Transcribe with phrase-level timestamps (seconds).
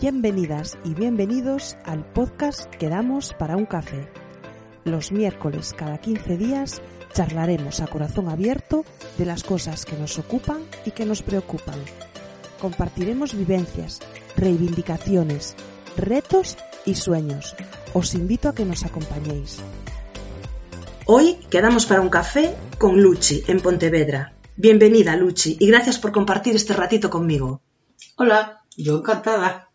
[0.00, 4.08] Bienvenidas y bienvenidos al podcast que damos para un café.
[4.84, 6.80] Los miércoles cada 15 días
[7.14, 8.84] charlaremos a corazón abierto
[9.16, 11.80] de las cosas que nos ocupan y que nos preocupan.
[12.60, 13.98] Compartiremos vivencias,
[14.36, 15.56] reivindicaciones,
[15.96, 17.56] retos y sueños.
[17.92, 19.58] Os invito a que nos acompañéis.
[21.06, 24.34] Hoy quedamos para un café con Luchi en Pontevedra.
[24.54, 27.62] Bienvenida Luchi y gracias por compartir este ratito conmigo.
[28.14, 29.67] Hola, yo encantada.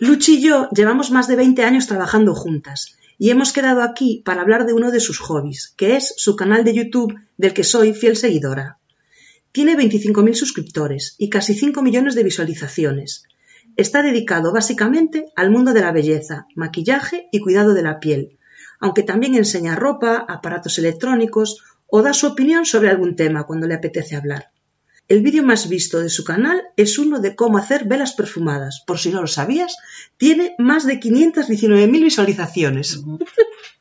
[0.00, 4.40] Luchi y yo llevamos más de 20 años trabajando juntas y hemos quedado aquí para
[4.40, 7.94] hablar de uno de sus hobbies, que es su canal de YouTube del que soy
[7.94, 8.78] fiel seguidora.
[9.52, 13.22] Tiene 25.000 suscriptores y casi 5 millones de visualizaciones.
[13.76, 18.36] Está dedicado básicamente al mundo de la belleza, maquillaje y cuidado de la piel,
[18.80, 23.74] aunque también enseña ropa, aparatos electrónicos o da su opinión sobre algún tema cuando le
[23.74, 24.50] apetece hablar.
[25.06, 28.82] El vídeo más visto de su canal es uno de cómo hacer velas perfumadas.
[28.86, 29.76] Por si no lo sabías,
[30.16, 33.00] tiene más de 519.000 visualizaciones.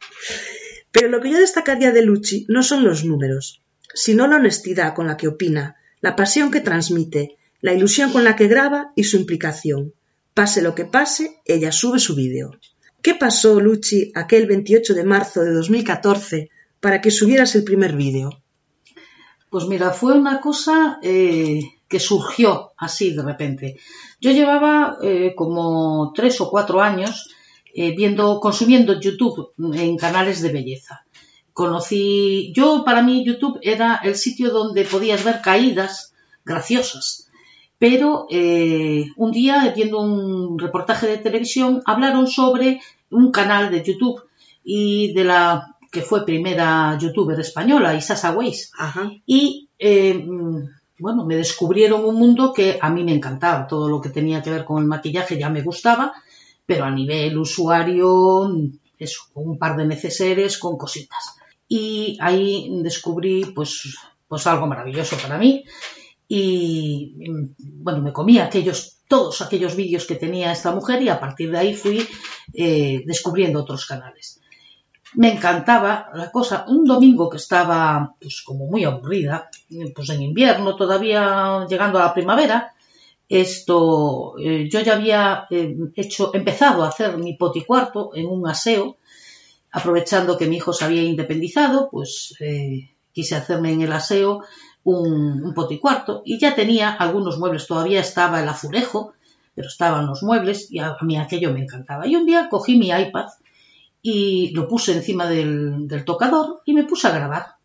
[0.92, 3.62] Pero lo que yo destacaría de Luchi no son los números,
[3.94, 8.36] sino la honestidad con la que opina, la pasión que transmite, la ilusión con la
[8.36, 9.94] que graba y su implicación.
[10.34, 12.60] Pase lo que pase, ella sube su vídeo.
[13.02, 16.50] ¿Qué pasó, Luchi, aquel 28 de marzo de 2014
[16.82, 18.44] para que subieras el primer vídeo?
[19.54, 23.78] Pues mira, fue una cosa eh, que surgió así de repente.
[24.20, 27.30] Yo llevaba eh, como tres o cuatro años
[27.76, 31.06] eh, viendo, consumiendo YouTube en canales de belleza.
[31.54, 37.30] Conocí, yo para mí YouTube era el sitio donde podías ver caídas graciosas.
[37.78, 42.82] Pero un día, viendo un reportaje de televisión, hablaron sobre
[43.12, 44.24] un canal de YouTube
[44.64, 48.72] y de la que fue primera youtuber española, Isasa Weiss.
[49.28, 50.26] Y eh,
[50.98, 53.68] bueno, me descubrieron un mundo que a mí me encantaba.
[53.68, 56.12] Todo lo que tenía que ver con el maquillaje ya me gustaba,
[56.66, 58.52] pero a nivel usuario,
[58.98, 61.36] eso, con un par de neceseres, con cositas.
[61.68, 63.96] Y ahí descubrí pues,
[64.28, 65.64] pues algo maravilloso para mí.
[66.28, 67.14] Y
[67.60, 71.60] bueno, me comí aquellos, todos aquellos vídeos que tenía esta mujer y a partir de
[71.60, 72.08] ahí fui
[72.56, 74.40] eh, descubriendo otros canales
[75.16, 76.66] me encantaba la cosa.
[76.68, 79.50] Un domingo que estaba pues como muy aburrida,
[79.96, 82.74] pues en invierno todavía llegando a la primavera,
[83.30, 88.98] esto eh, yo ya había eh, hecho empezado a hacer mi poticuarto en un aseo,
[89.72, 94.44] aprovechando que mi hijo se había independizado, pues eh, quise hacerme en el aseo
[94.84, 99.14] un, un poticuarto y ya tenía algunos muebles, todavía estaba el azulejo,
[99.56, 102.08] pero estaban los muebles y a mí aquello me encantaba.
[102.08, 103.28] Y un día cogí mi iPad
[104.06, 107.56] y lo puse encima del, tocador y me puse a grabar.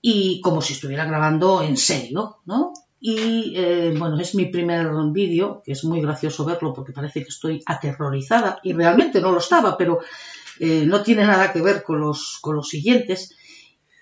[0.00, 2.72] Y como si estuviera grabando en serio, ¿no?
[3.00, 7.28] Y eh, bueno, es mi primer vídeo, que es muy gracioso verlo porque parece que
[7.28, 9.98] estoy aterrorizada y realmente no lo estaba, pero
[10.60, 13.34] eh, no tiene nada que ver con los, con los siguientes.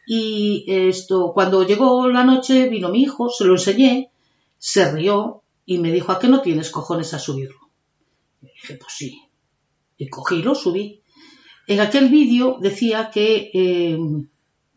[0.06, 4.10] Y esto, cuando llegó la noche, vino mi hijo, se lo enseñé,
[4.58, 7.70] se rió y me dijo, ¿a qué no tienes cojones a subirlo?
[8.42, 9.22] Y dije, pues sí.
[9.96, 11.00] Y cogí lo subí.
[11.66, 13.98] En aquel vídeo decía que, eh,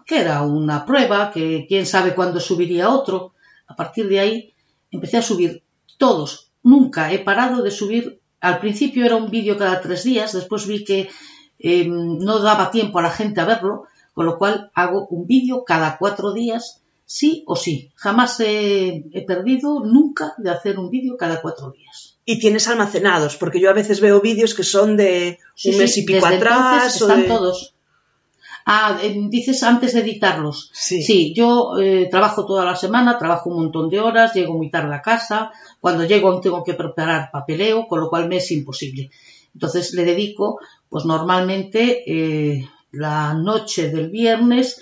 [0.06, 3.34] que era una prueba, que quién sabe cuándo subiría otro.
[3.68, 4.54] A partir de ahí
[4.90, 5.64] empecé a subir
[5.98, 6.52] todos.
[6.64, 8.22] Nunca he parado de subir.
[8.40, 11.10] Al principio era un vídeo cada tres días, después vi que
[11.60, 15.66] eh, no daba tiempo a la gente a verlo, con lo cual hago un vídeo
[15.66, 17.92] cada cuatro días, sí o sí.
[17.96, 23.38] Jamás he, he perdido nunca de hacer un vídeo cada cuatro días y tienes almacenados,
[23.38, 27.00] porque yo a veces veo vídeos que son de un mes y pico atrás.
[27.00, 27.74] están todos.
[28.66, 29.00] Ah,
[29.30, 30.70] dices antes de editarlos.
[30.74, 31.02] Sí.
[31.02, 34.94] Sí, yo eh, trabajo toda la semana, trabajo un montón de horas, llego muy tarde
[34.94, 35.54] a casa.
[35.80, 39.10] Cuando llego tengo que preparar papeleo, con lo cual me es imposible.
[39.54, 40.60] Entonces le dedico,
[40.90, 44.82] pues normalmente eh, la noche del viernes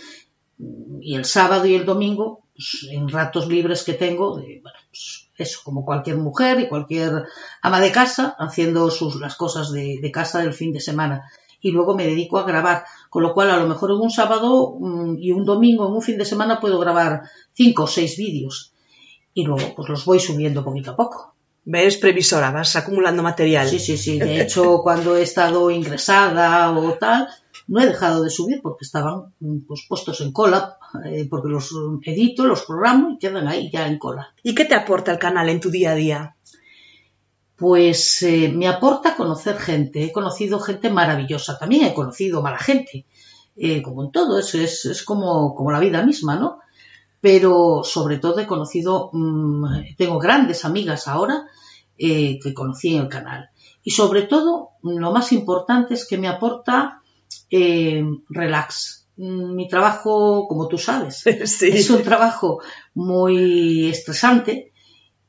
[1.00, 5.60] y el sábado y el domingo, pues, en ratos libres que tengo, bueno, pues, eso,
[5.64, 7.26] como cualquier mujer y cualquier
[7.62, 11.30] ama de casa, haciendo sus, las cosas de, casa del fin de semana.
[11.62, 14.76] Y luego me dedico a grabar, con lo cual a lo mejor en un sábado
[14.80, 17.24] mm, y un domingo, en un fin de semana, puedo grabar
[17.54, 18.74] cinco o seis vídeos.
[19.34, 21.36] Y luego pues los voy subiendo poquito a poco.
[21.66, 23.68] Ves previsora, vas acumulando material.
[23.68, 24.20] Sí, sí, sí.
[24.20, 27.28] De hecho, cuando he estado ingresada o tal,
[27.68, 29.34] no he dejado de subir porque estaban
[29.68, 31.72] pues, puestos en cola, eh, porque los
[32.04, 34.34] edito, los programo y quedan ahí ya en cola.
[34.44, 36.36] ¿Y qué te aporta el canal en tu día a día?
[37.56, 40.04] Pues eh, me aporta conocer gente.
[40.04, 41.58] He conocido gente maravillosa.
[41.58, 43.06] También he conocido mala gente.
[43.56, 46.60] Eh, como en todo, eso es, es como, como la vida misma, ¿no?
[47.22, 51.48] Pero sobre todo he conocido, mm, tengo grandes amigas ahora
[51.98, 53.50] eh, que conocí en el canal.
[53.82, 57.02] Y sobre todo, lo más importante es que me aporta
[57.50, 59.08] eh, relax.
[59.18, 62.62] Mi trabajo, como tú sabes, es un trabajo
[62.94, 64.72] muy estresante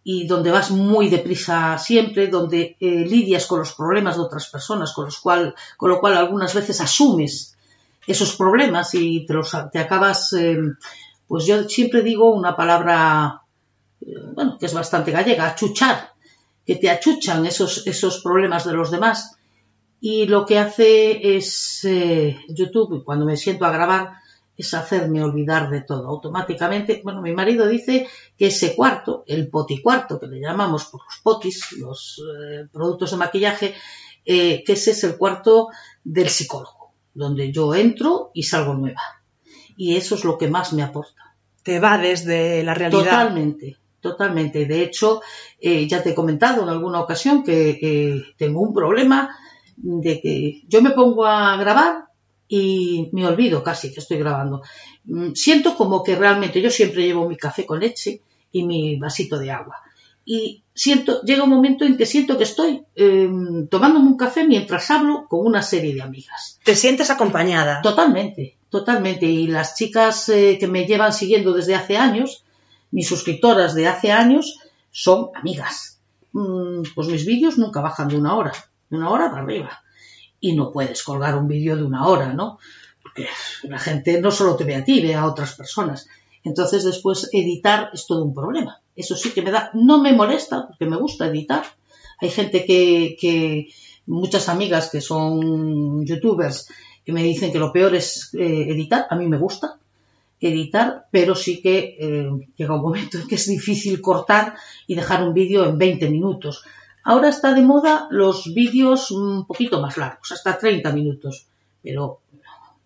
[0.02, 4.92] y donde vas muy deprisa siempre, donde eh, lidias con los problemas de otras personas,
[4.92, 7.56] con, los cual, con lo cual algunas veces asumes
[8.06, 10.34] esos problemas y te, los, te acabas,
[11.26, 13.42] pues yo siempre digo una palabra,
[14.34, 16.16] bueno, que es bastante gallega, achuchar
[16.66, 19.35] que te achuchan esos, esos problemas de los demás.
[20.00, 24.14] Y lo que hace es eh, YouTube, cuando me siento a grabar,
[24.56, 26.08] es hacerme olvidar de todo.
[26.08, 28.06] Automáticamente, bueno, mi marido dice
[28.38, 33.16] que ese cuarto, el poticuarto, que le llamamos por los potis, los eh, productos de
[33.16, 33.74] maquillaje,
[34.24, 35.68] eh, que ese es el cuarto
[36.04, 39.02] del psicólogo, donde yo entro y salgo nueva.
[39.76, 41.36] Y eso es lo que más me aporta.
[41.62, 43.02] Te va desde la realidad.
[43.02, 44.66] Totalmente, Totalmente.
[44.66, 45.20] De hecho,
[45.60, 49.36] eh, ya te he comentado en alguna ocasión que tengo un problema
[49.76, 52.06] de que yo me pongo a grabar
[52.48, 54.62] y me olvido casi que estoy grabando.
[55.04, 58.20] Mm, siento como que realmente yo siempre llevo mi café con leche
[58.52, 59.82] y mi vasito de agua.
[60.24, 64.90] Y siento, llega un momento en que siento que estoy em, tomándome un café mientras
[64.90, 66.58] hablo con una serie de amigas.
[66.64, 67.80] ¿Te sientes acompañada?
[67.80, 69.26] Totalmente, totalmente.
[69.26, 72.44] Y las chicas eh, que me llevan siguiendo desde hace años,
[72.90, 74.58] mis suscriptoras de hace años
[74.90, 76.00] son amigas.
[76.32, 78.52] Mm, pues mis vídeos nunca bajan de una hora,
[78.90, 79.82] de una hora para arriba.
[80.40, 82.58] Y no puedes colgar un vídeo de una hora, ¿no?
[83.02, 83.26] Porque
[83.64, 86.08] la gente no solo te ve a ti, ve a otras personas.
[86.44, 88.80] Entonces después editar es todo un problema.
[88.94, 91.64] Eso sí que me da, no me molesta porque me gusta editar.
[92.20, 93.68] Hay gente que, que
[94.06, 96.68] muchas amigas que son youtubers
[97.04, 99.06] que me dicen que lo peor es eh, editar.
[99.10, 99.78] A mí me gusta
[100.40, 104.54] editar, pero sí que eh, llega un momento en que es difícil cortar
[104.86, 106.64] y dejar un vídeo en 20 minutos.
[107.08, 111.46] Ahora está de moda los vídeos un poquito más largos, hasta 30 minutos,
[111.80, 112.18] pero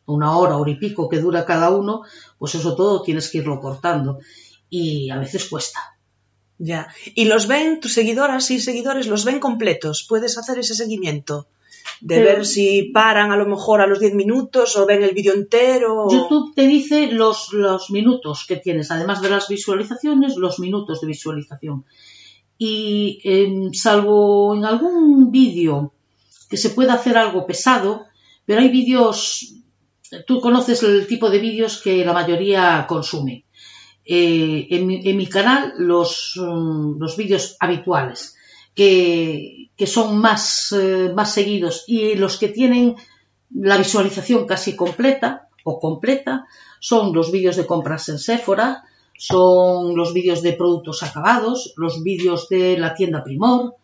[0.05, 2.03] una hora, hora y pico que dura cada uno,
[2.39, 4.19] pues eso todo tienes que irlo cortando
[4.69, 5.81] y a veces cuesta.
[6.59, 6.89] Ya.
[7.15, 10.05] ¿Y los ven, tus seguidoras y seguidores, los ven completos?
[10.07, 11.47] ¿Puedes hacer ese seguimiento?
[12.01, 15.35] de ver si paran a lo mejor a los 10 minutos o ven el vídeo
[15.35, 16.09] entero.
[16.11, 21.07] YouTube te dice los, los minutos que tienes, además de las visualizaciones, los minutos de
[21.07, 21.85] visualización.
[22.63, 25.95] Y em, salvo en algún vídeo
[26.51, 28.05] que se pueda hacer algo pesado,
[28.45, 29.55] pero hay vídeos,
[30.27, 33.47] tú conoces el tipo de vídeos que la mayoría consume.
[34.05, 38.37] Eh, en, mi, canal los, mm, los vídeos habituales
[38.75, 42.97] que, son más, eh, más seguidos y los que tienen
[43.55, 46.47] la visualización casi completa o completa
[46.81, 48.85] son los vídeos de compras en Sephora,
[49.21, 53.75] son los vídeos de productos acabados, los vídeos de la tienda Primor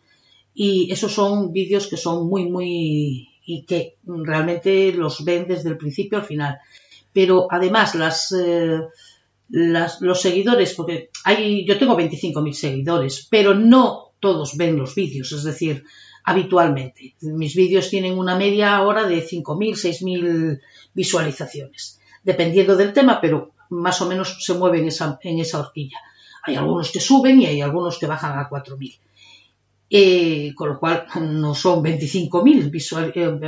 [0.55, 5.77] y esos son vídeos que son muy, muy y que realmente los ven desde el
[5.77, 6.56] principio al final.
[7.12, 8.81] Pero además las, eh,
[9.50, 15.44] los seguidores, porque hay, yo tengo 25.000 seguidores, pero no todos ven los vídeos, es
[15.44, 15.85] decir,
[16.25, 17.15] habitualmente.
[17.21, 20.61] Mis vídeos tienen una media ahora de 5.000, 6.000
[20.94, 25.98] visualizaciones, dependiendo del tema, pero más o menos se mueven en esa, en esa horquilla.
[26.44, 28.99] Hay algunos que suben y hay algunos que bajan a 4.000.
[29.88, 33.38] Eh, con lo cual no son 25.000 visual, eh,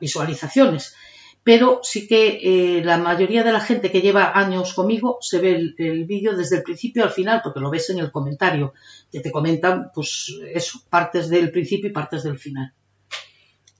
[0.00, 0.94] visualizaciones,
[1.42, 5.74] pero sí que eh, la mayoría de la gente que lleva años conmigo se ve
[5.76, 8.72] el, vídeo desde el principio al final, porque lo ves en el comentario,
[9.10, 12.72] que te comentan, pues eso, partes del principio y partes del final.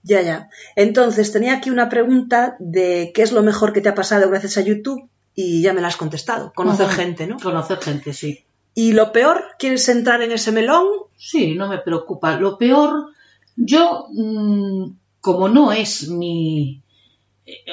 [0.03, 0.49] Ya, ya.
[0.77, 4.57] Entonces, tenía aquí una pregunta de qué es lo mejor que te ha pasado gracias
[4.57, 6.53] a YouTube y ya me la has contestado.
[6.55, 7.39] Conocer gente, ¿no?
[7.39, 8.45] Conocer gente, sí.
[8.75, 9.45] ¿Y lo peor?
[9.59, 10.87] ¿Quieres entrar en ese melón?
[11.17, 12.37] Sí, no me preocupa.
[12.37, 13.13] Lo peor,
[13.57, 16.83] yo, mm, como no es mi,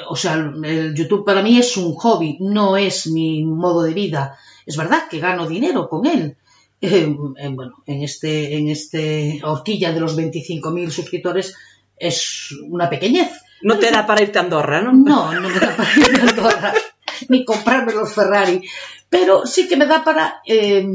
[0.08, 4.38] o sea, el YouTube para mí es un hobby, no es mi modo de vida.
[4.66, 6.36] Es verdad que gano dinero con él.
[6.80, 11.54] Eh, eh, bueno, en este, en este horquilla de los 25.000 suscriptores
[11.96, 13.30] es una pequeñez.
[13.62, 14.92] No te da para irte a Andorra, ¿no?
[14.92, 16.74] No, no me da para irte a Andorra,
[17.28, 18.62] ni comprarme los Ferrari.
[19.08, 20.86] Pero sí que me da para eh,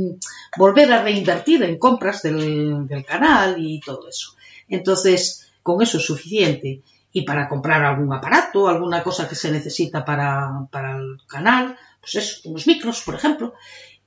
[0.58, 4.36] volver a reinvertir en compras del, del canal y todo eso.
[4.70, 6.82] Entonces, con eso es suficiente
[7.16, 12.50] y para comprar algún aparato, alguna cosa que se necesita para, el canal, pues eso,
[12.50, 13.54] unos micros, por ejemplo.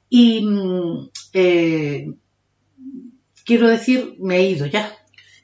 [0.09, 2.13] Y mm, eh,
[3.45, 4.93] quiero decir, me he ido ya.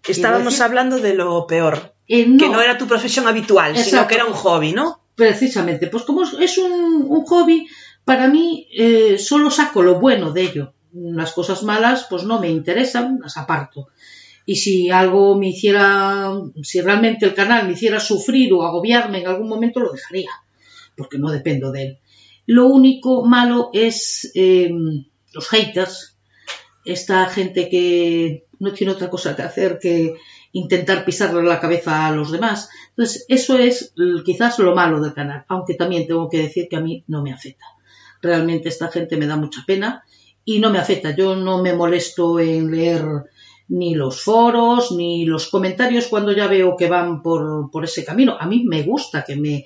[0.07, 4.25] Estábamos hablando de lo peor, eh, que no era tu profesión habitual, sino que era
[4.25, 5.02] un hobby, ¿no?
[5.15, 7.67] Precisamente, pues como es un, hobby,
[8.05, 10.75] para mí eh, solo saco lo bueno de ello.
[10.93, 13.89] las cosas malas pues no me interesan, las aparto.
[14.45, 19.29] Y si algo me hiciera, si realmente el canal me hiciera sufrir o agobiarme en
[19.29, 20.31] algún momento, lo dejaría,
[20.97, 21.99] porque no dependo de él.
[22.47, 26.17] Lo único malo es em, los haters,
[26.85, 30.17] esta gente que no tiene otra cosa que hacer que
[30.53, 32.69] intentar pisarle la cabeza a los demás.
[32.91, 33.95] Entonces, eso es
[34.25, 37.33] quizás lo malo del canal, aunque también tengo que decir que a mí no me
[37.33, 37.65] afecta.
[38.21, 40.05] Realmente esta gente me da mucha pena
[40.45, 41.15] y no me afecta.
[41.17, 43.05] Yo no me molesto en leer
[43.69, 48.37] ni los foros, ni los comentarios cuando ya veo que van por, por ese camino.
[48.39, 49.65] A mí me gusta que me,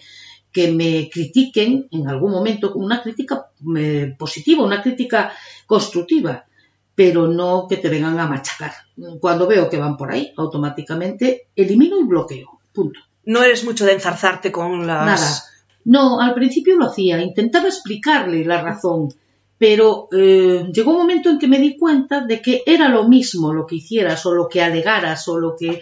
[0.53, 5.33] que me critiquen en algún momento con una crítica eh, positiva, una crítica
[5.67, 6.47] constructiva
[6.97, 8.73] pero no que te vengan a machacar.
[9.21, 12.59] Cuando veo que van por ahí, automáticamente elimino y bloqueo.
[12.73, 12.99] Punto.
[13.27, 15.07] No eres mucho de enzarzarte con las.
[15.07, 15.43] Nada.
[15.85, 19.15] No, al principio lo hacía, intentaba explicarle la razón,
[19.57, 23.53] pero eh, llegó un momento en que me di cuenta de que era lo mismo
[23.53, 25.81] lo que hicieras o lo que alegaras o lo que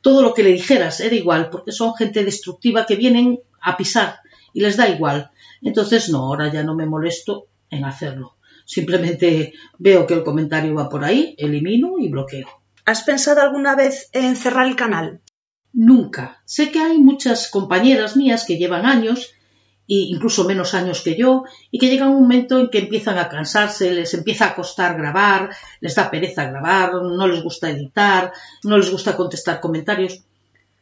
[0.00, 4.20] todo lo que le dijeras era igual, porque son gente destructiva que vienen a pisar
[4.52, 5.30] y les da igual.
[5.60, 8.36] Entonces, no, ahora ya no me molesto en hacerlo.
[8.72, 12.48] Simplemente veo que el comentario va por ahí, elimino y bloqueo.
[12.86, 15.20] ¿Has pensado alguna vez en cerrar el canal?
[15.74, 16.42] Nunca.
[16.46, 19.34] Sé que hay muchas compañeras mías que llevan años
[19.86, 23.28] e incluso menos años que yo, y que llega un momento en que empiezan a
[23.28, 25.50] cansarse, les empieza a costar grabar,
[25.82, 28.32] les da pereza grabar, no les gusta editar,
[28.64, 30.24] no les gusta contestar comentarios.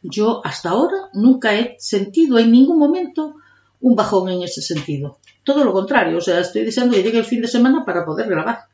[0.00, 3.35] Yo hasta ahora nunca he sentido en ningún momento
[3.80, 5.18] un bajón en ese sentido.
[5.44, 8.28] Todo lo contrario, o sea, estoy deseando que llegue el fin de semana para poder
[8.28, 8.64] grabar.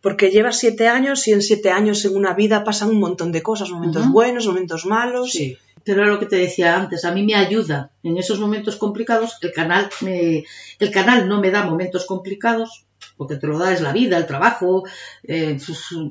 [0.00, 3.42] Porque llevas siete años y en siete años en una vida pasan un montón de
[3.42, 5.32] cosas, momentos buenos, momentos malos.
[5.32, 8.74] Sí, pero era lo que te decía antes, a mí me ayuda en esos momentos
[8.74, 10.44] complicados, el canal, me,
[10.80, 12.86] el canal no me da momentos complicados,
[13.16, 14.82] porque te lo da es la vida, el trabajo,
[15.22, 15.56] eh,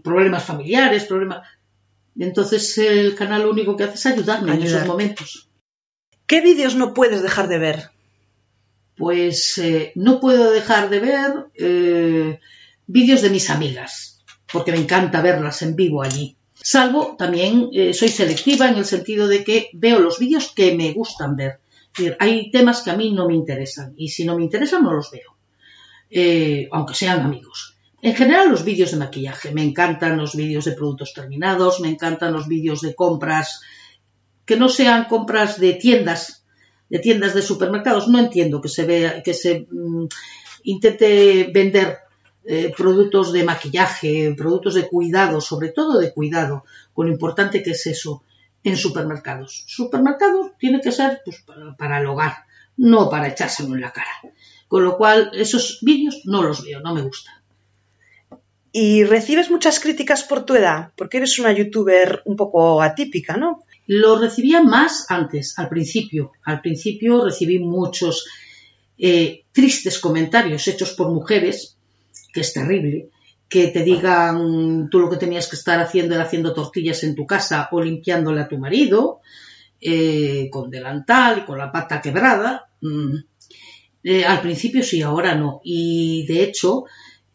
[0.01, 1.45] problemas familiares, problemas...
[2.17, 5.49] Entonces el canal lo único que hace es ayudarme en esos momentos.
[6.25, 7.89] ¿Qué vídeos no puedes dejar de ver?
[8.95, 12.39] Pues eh, no puedo dejar de ver eh,
[12.87, 16.37] vídeos de mis amigas, porque me encanta verlas en vivo allí.
[16.53, 20.93] Salvo también eh, soy selectiva en el sentido de que veo los vídeos que me
[20.93, 21.59] gustan ver.
[22.19, 25.11] hay temas que a mí no me interesan y si no me interesan no los
[25.11, 25.35] veo,
[26.71, 27.75] aunque sean amigos.
[28.01, 32.33] En general los vídeos de maquillaje, me encantan los vídeos de productos terminados, me encantan
[32.33, 33.61] los vídeos de compras
[34.45, 36.44] que no sean compras de tiendas
[36.89, 38.07] de tiendas de supermercados.
[38.07, 40.05] No entiendo que se vea, que se mm,
[40.63, 41.99] intente vender
[42.47, 46.63] eh, productos de maquillaje, productos de cuidado, sobre todo de cuidado,
[46.93, 48.23] con lo importante que es eso
[48.63, 49.63] en supermercados.
[49.67, 51.43] Supermercado tiene que ser pues,
[51.77, 52.45] para, el hogar,
[52.77, 54.11] no para echárselo en la cara.
[54.67, 57.33] Con lo cual, esos vídeos no los veo, no me gustan.
[58.71, 63.63] Y recibes muchas críticas por tu edad, porque eres una youtuber un poco atípica, ¿no?
[63.87, 66.31] Lo recibía más antes, al principio.
[66.43, 68.25] Al principio recibí muchos
[68.97, 71.77] eh, tristes comentarios hechos por mujeres,
[72.33, 73.09] que es terrible,
[73.47, 77.27] que te digan tú lo que tenías que estar haciendo era haciendo tortillas en tu
[77.27, 79.19] casa o limpiándole a tu marido,
[79.79, 82.69] eh, con delantal y con la pata quebrada.
[82.81, 83.17] Mm.
[84.03, 85.61] Eh, al principio sí, ahora no.
[85.63, 86.85] Y de hecho,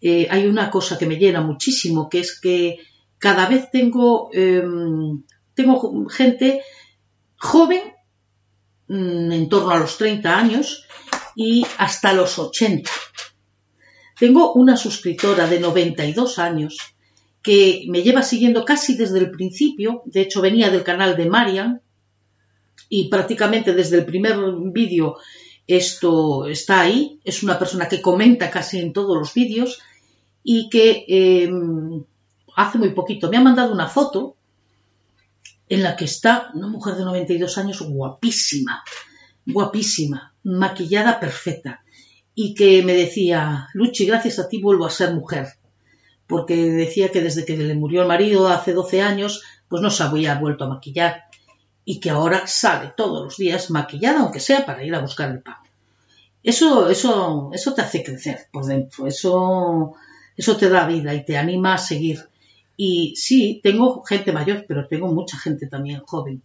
[0.02, 2.78] hay una cosa que me llena muchísimo, que es que
[3.18, 5.22] cada vez tengo em,
[5.60, 6.62] tengo gente
[7.36, 7.82] joven,
[8.88, 10.86] mm, en torno a los 30 años,
[11.36, 12.90] y hasta los 80.
[14.18, 16.76] Tengo una suscriptora de 92 años
[17.42, 21.80] que me lleva siguiendo casi desde el principio, de hecho venía del canal de Marian
[22.90, 24.36] y prácticamente desde el primer
[24.72, 25.16] vídeo
[25.66, 29.78] esto está ahí, es una persona que comenta casi en todos los vídeos
[30.42, 32.04] y que em,
[32.56, 34.36] hace muy poquito me ha mandado una foto
[35.70, 38.82] en la que está una mujer de 92 años guapísima,
[39.46, 41.84] guapísima, maquillada perfecta,
[42.34, 45.46] y que me decía, Luchi, gracias a ti vuelvo a ser mujer,
[46.26, 50.02] porque decía que desde que le murió el marido hace 12 años, pues no se
[50.02, 51.26] había vuelto a maquillar,
[51.84, 55.40] y que ahora sale todos los días maquillada, aunque sea para ir a buscar el
[55.40, 55.56] pan.
[56.42, 59.92] Eso, eso, eso te hace crecer por dentro, eso,
[60.36, 62.29] eso te da vida y te anima a seguir.
[62.82, 66.42] Y sí, tengo gente mayor, pero tengo mucha gente también joven.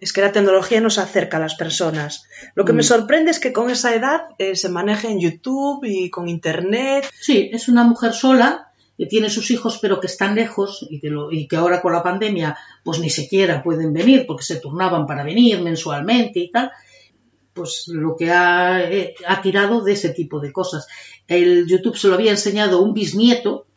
[0.00, 2.24] Es que la tecnología nos acerca a las personas.
[2.56, 2.86] Lo que me mm.
[2.86, 7.08] sorprende es que con esa edad eh, se maneje en YouTube y con Internet.
[7.20, 11.12] Sí, es una mujer sola que tiene sus hijos pero que están lejos y que,
[11.30, 15.22] y que ahora con la pandemia pues ni siquiera pueden venir porque se turnaban para
[15.22, 16.72] venir mensualmente y tal.
[17.52, 20.88] Pues lo que ha, eh, ha tirado de ese tipo de cosas.
[21.28, 23.68] El YouTube se lo había enseñado un bisnieto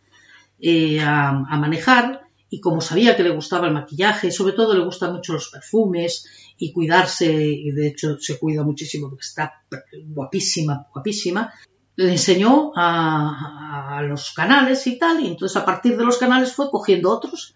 [0.66, 4.86] eh, a, a manejar y como sabía que le gustaba el maquillaje, sobre todo le
[4.86, 6.26] gustan mucho los perfumes
[6.58, 9.64] y cuidarse, y de hecho se cuida muchísimo porque está
[10.06, 11.52] guapísima, guapísima,
[11.96, 16.54] le enseñó a, a los canales y tal, y entonces a partir de los canales
[16.54, 17.56] fue cogiendo otros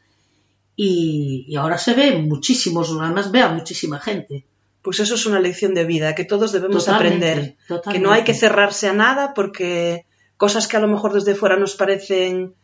[0.75, 4.45] y, y ahora se ve muchísimos, además ve a muchísima gente.
[4.81, 7.57] Pues eso es una lección de vida que todos debemos Totalmente, aprender.
[7.91, 10.05] Que no hay que cerrarse a nada porque
[10.37, 12.55] cosas que a lo mejor desde fuera nos parecen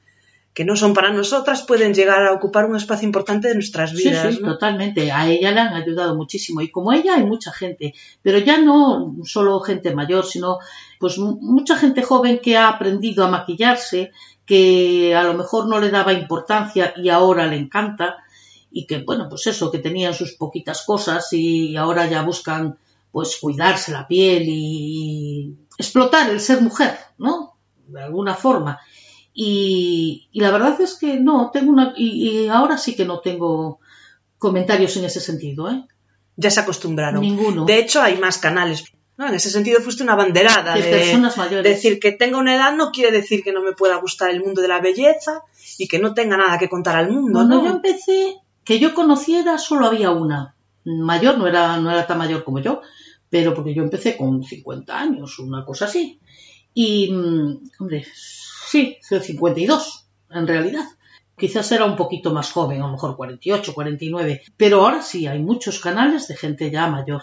[0.54, 4.10] que no son para nosotras pueden llegar a ocupar un espacio importante de nuestras Sí,
[4.10, 4.36] vidas.
[4.36, 4.52] sí, ¿no?
[4.54, 5.12] totalmente.
[5.12, 6.62] A ella le han ayudado muchísimo.
[6.62, 10.60] Y como ella hay mucha gente, pero ya no solo gente mayor, sino
[11.00, 14.12] pues mu- mucha gente joven que ha aprendido a maquillarse,
[14.46, 18.18] que a lo mejor no le daba importancia y ahora le encanta.
[18.72, 22.78] Y que, bueno, pues eso, que tenían sus poquitas cosas y ahora ya buscan
[23.12, 27.54] pues cuidarse la piel y explotar el ser mujer, ¿no?
[27.88, 28.80] De alguna forma.
[29.34, 33.20] Y, y la verdad es que no, tengo una, y, y ahora sí que no
[33.20, 33.80] tengo
[34.38, 35.86] comentarios en ese sentido, ¿eh?
[36.36, 37.22] Ya se acostumbraron.
[37.22, 37.66] Ninguno.
[37.66, 38.84] De hecho, hay más canales.
[39.18, 39.28] ¿no?
[39.28, 41.64] En ese sentido, fuiste una banderada De de, personas mayores.
[41.64, 44.62] decir que tenga una edad no quiere decir que no me pueda gustar el mundo
[44.62, 45.44] de la belleza
[45.78, 47.32] y que no tenga nada que contar al mundo.
[47.34, 47.66] Cuando ¿no?
[47.66, 50.56] yo empecé, que yo conociera, solo había una.
[50.86, 52.82] Mayor, no era, no era tan mayor como yo,
[53.30, 56.20] pero porque yo empecé con 50 años, una cosa así.
[56.74, 58.06] Y, mm, hombre,
[58.74, 60.86] sí, soy 52, en realidad.
[61.38, 64.42] Quizás era un poquito más joven, a lo mejor 48, 49.
[64.58, 67.22] Pero ahora sí, hay muchos canales de gente ya mayor.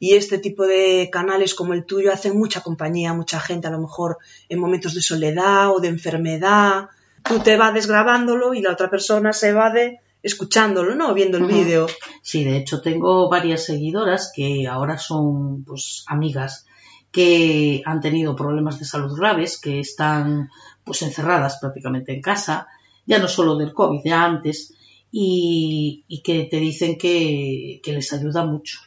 [0.00, 3.70] Y este tipo de canales como el tuyo hacen mucha compañía a mucha gente, a
[3.70, 6.88] lo mejor en momentos de soledad o de enfermedad.
[7.22, 11.14] Tú te vas grabándolo y la otra persona se va de escuchándolo, ¿no?
[11.14, 11.54] Viendo el Ujú.
[11.54, 11.86] vídeo.
[12.22, 16.66] Sí, de hecho tengo varias seguidoras que ahora son pues amigas
[17.10, 20.50] que han tenido problemas de salud graves, que están
[20.88, 22.66] pues encerradas prácticamente en casa,
[23.04, 24.72] ya no solo del COVID, ya antes,
[25.12, 28.78] y, y que te dicen que, que les ayuda mucho.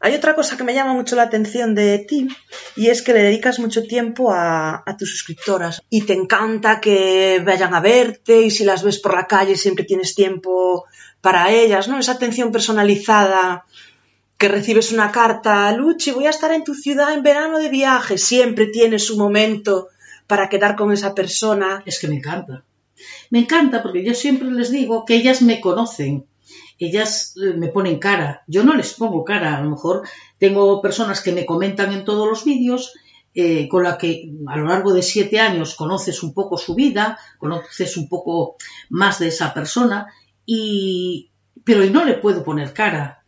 [0.00, 2.28] Hay otra cosa que me llama mucho la atención de ti
[2.76, 7.42] y es que le dedicas mucho tiempo a, a tus suscriptoras y te encanta que
[7.44, 10.84] vayan a verte y si las ves por la calle siempre tienes tiempo
[11.20, 11.98] para ellas, ¿no?
[11.98, 13.64] Esa atención personalizada
[14.38, 18.18] que recibes una carta, Luchi, voy a estar en tu ciudad en verano de viaje,
[18.18, 19.88] siempre tienes su momento
[20.28, 21.82] para quedar con esa persona.
[21.84, 22.62] Es que me encanta.
[23.30, 26.26] Me encanta porque yo siempre les digo que ellas me conocen.
[26.78, 28.44] Ellas eh, me ponen cara.
[28.46, 29.56] Yo no les pongo cara.
[29.56, 30.02] A lo mejor
[30.38, 32.92] tengo personas que me comentan en todos los vídeos
[33.34, 37.18] eh, con la que a lo largo de siete años conoces un poco su vida,
[37.38, 38.56] conoces un poco
[38.90, 40.06] más de esa persona
[40.46, 41.30] y
[41.64, 43.22] pero no le puedo poner cara.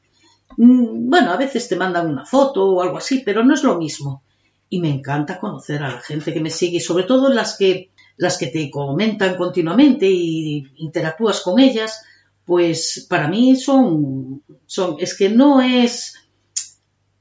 [0.57, 3.77] Mm, Bueno, a veces te mandan una foto o algo así, pero no es lo
[3.77, 4.23] mismo.
[4.71, 8.39] Y me encanta conocer a la gente que me sigue, sobre todo las que las
[8.39, 12.03] que te comentan continuamente y interactúas con ellas,
[12.45, 16.15] pues para mí son, son es que no es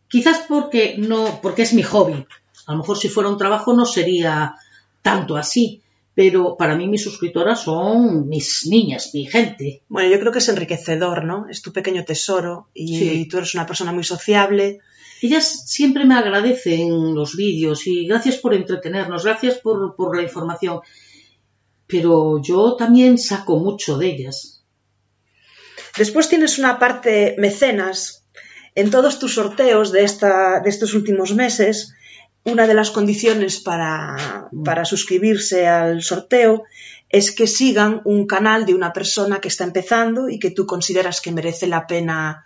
[0.10, 2.26] quizás porque no porque es mi hobby.
[2.68, 4.56] A lo mejor si fuera un trabajo no sería
[5.02, 5.82] tanto así,
[6.14, 9.82] pero para mí mis suscriptoras son mis niñas, mi gente.
[9.88, 11.48] Bueno, yo creo que es enriquecedor, ¿no?
[11.50, 13.10] Es tu pequeño tesoro y, Sí.
[13.22, 14.80] y tú eres una persona muy sociable.
[15.22, 20.80] Ellas siempre me agradecen los vídeos y gracias por entretenernos, gracias por, por la información.
[21.88, 24.64] Pero yo también saco mucho de ellas.
[25.98, 28.26] Después tienes una parte mecenas.
[28.76, 31.94] En todos tus sorteos de, esta, de estos últimos meses,
[32.46, 36.64] una de las condiciones para, para suscribirse al sorteo
[37.10, 41.22] es que sigan un canal de una persona que está empezando y que tú consideras
[41.22, 42.46] que merece la pena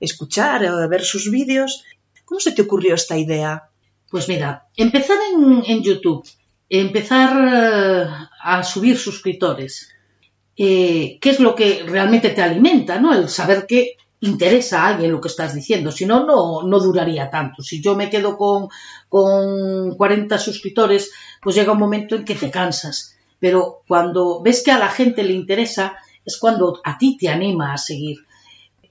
[0.00, 1.84] escuchar o ver sus vídeos.
[2.32, 3.68] ¿Cómo se te ocurrió esta idea?
[4.10, 6.26] Pues mira, empezar en, YouTube,
[6.66, 8.06] empezar eh,
[8.42, 9.90] a subir suscriptores,
[10.56, 12.98] eh, ¿qué es lo que realmente te alimenta?
[12.98, 13.12] ¿no?
[13.12, 17.28] El saber que interesa a alguien lo que estás diciendo, si no, no, no duraría
[17.28, 17.62] tanto.
[17.62, 18.68] Si yo me quedo con,
[19.10, 23.14] con 40 suscriptores, pues llega un momento en que te cansas.
[23.40, 27.74] Pero cuando ves que a la gente le interesa, es cuando a ti te anima
[27.74, 28.24] a seguir.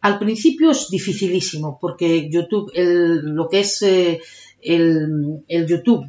[0.01, 4.19] Al principio es dificilísimo, porque YouTube, el- lo que es eh,
[4.61, 6.05] el, el YouTube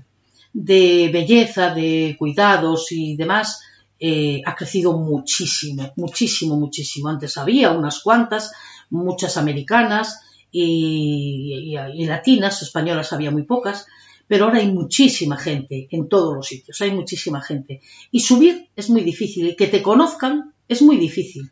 [0.53, 3.61] de belleza, de cuidados y demás,
[4.01, 7.09] eh, ha crecido muchísimo, muchísimo, muchísimo.
[7.09, 8.53] Antes había unas cuantas,
[8.91, 13.87] muchas americanas y, y- y latinas, españolas había muy pocas,
[14.27, 17.81] pero ahora hay muchísima gente en todos los sitios, hay muchísima gente.
[18.11, 21.51] Y subir es muy difícil, y que te conozcan es muy difícil.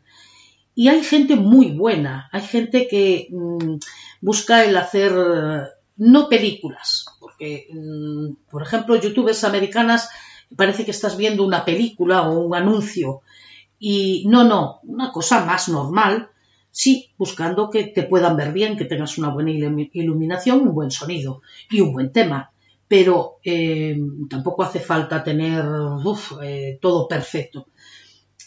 [0.73, 3.75] Y hay gente muy buena, hay gente que mm,
[4.21, 5.11] busca el hacer
[5.97, 10.09] no películas, porque, mm, por ejemplo, youtubers americanas
[10.55, 13.21] parece que estás viendo una película o un anuncio.
[13.79, 16.29] Y no, no, una cosa más normal,
[16.71, 21.41] sí, buscando que te puedan ver bien, que tengas una buena iluminación, un buen sonido
[21.69, 22.51] y un buen tema.
[22.87, 23.97] Pero eh,
[24.29, 25.63] tampoco hace falta tener
[26.43, 27.67] eh, todo perfecto.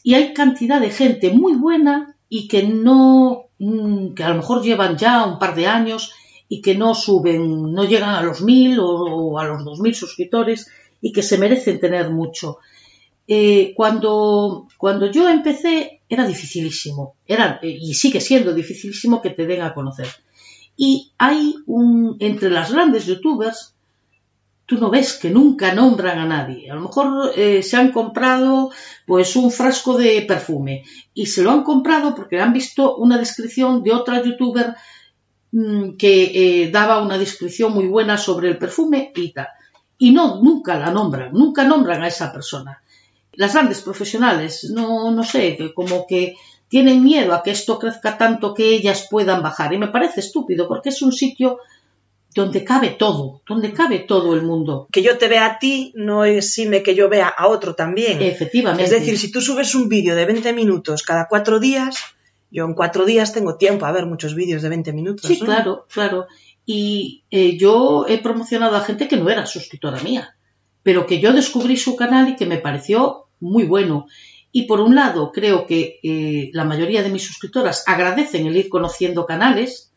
[0.02, 4.62] Y hay cantidad de gente muy buena y que no, mm, que a lo mejor
[4.62, 6.12] llevan ya un par de años
[6.48, 10.68] y que no suben, no llegan a los mil o, a los dos mil suscriptores
[11.00, 12.58] y que se merecen tener mucho.
[13.26, 19.62] Eh, cuando, cuando yo empecé era dificilísimo, era, y sigue siendo dificilísimo que te den
[19.62, 20.08] a conocer.
[20.76, 23.73] Y hay un, entre las grandes youtubers,
[24.66, 26.70] tú no ves que nunca nombran a nadie.
[26.70, 28.70] A lo mejor eh, se han comprado
[29.06, 33.82] pues un frasco de perfume y se lo han comprado porque han visto una descripción
[33.82, 34.74] de otra youtuber
[35.52, 39.48] mm, que eh, daba una descripción muy buena sobre el perfume y tal.
[39.98, 42.82] Y no, nunca la nombran, nunca nombran a esa persona.
[43.32, 46.36] Las grandes profesionales, no, no sé, como que
[46.68, 49.72] tienen miedo a que esto crezca tanto que ellas puedan bajar.
[49.72, 51.58] Y me parece estúpido porque es un sitio
[52.34, 54.88] donde cabe todo, donde cabe todo el mundo.
[54.90, 58.20] Que yo te vea a ti no exime que yo vea a otro también.
[58.20, 58.84] Efectivamente.
[58.84, 61.96] Es decir, si tú subes un vídeo de 20 minutos cada cuatro días,
[62.50, 65.26] yo en cuatro días tengo tiempo a ver muchos vídeos de 20 minutos.
[65.26, 66.26] Sí, claro, claro.
[66.66, 70.36] Y eh, yo he promocionado a gente que no era suscriptora mía,
[70.82, 74.06] pero que yo descubrí su canal y que me pareció muy bueno.
[74.50, 78.68] Y por un lado, creo que eh, la mayoría de mis suscriptoras agradecen el ir
[78.68, 79.92] conociendo canales,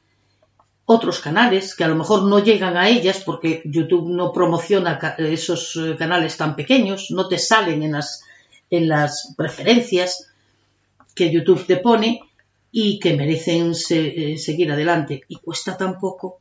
[0.89, 5.75] otros canales que a lo mejor no llegan a ellas porque YouTube no promociona esos
[5.75, 8.23] eh, canales tan pequeños, no te salen en las,
[8.69, 10.31] en las preferencias
[11.13, 12.21] que YouTube te pone
[12.71, 15.23] y que merecen eh, seguir adelante.
[15.27, 16.39] Y cuesta tan poco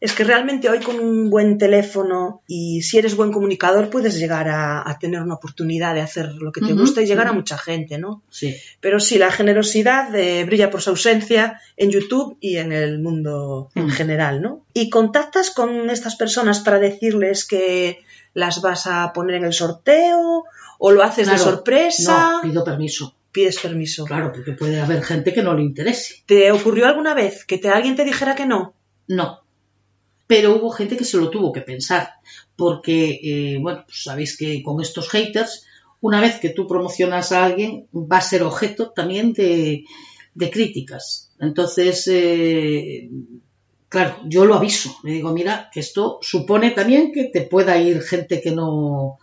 [0.00, 4.48] es que realmente hoy con un buen teléfono y si eres buen comunicador puedes llegar
[4.48, 7.98] a, tener una oportunidad de hacer lo que te gusta y llegar a mucha gente,
[7.98, 8.22] ¿no?
[8.30, 8.56] Sí.
[8.80, 13.70] Pero sí, la generosidad eh, brilla por su ausencia en YouTube y en el mundo
[13.74, 14.64] en general, ¿no?
[14.72, 18.00] ¿Y contactas con estas personas para decirles que
[18.32, 20.44] las vas a poner en el sorteo
[20.78, 22.32] o lo haces de sorpresa?
[22.42, 24.06] No, pido permiso pides permiso.
[24.06, 26.16] Claro, porque puede haber gente que no le interese.
[26.26, 28.74] ¿Te ocurrió alguna vez que te, alguien te dijera que no?
[29.06, 29.44] No
[30.30, 32.12] pero hubo gente que se lo tuvo que pensar,
[32.54, 35.66] porque, eh, bueno, pues sabéis que con estos haters,
[36.00, 39.82] una vez que tú promocionas a alguien, va a ser objeto también de,
[40.52, 41.32] críticas.
[41.40, 43.10] Entonces, eh,
[43.88, 48.00] claro, yo lo aviso, le digo, mira, que esto supone también que te pueda ir
[48.00, 49.18] gente que no...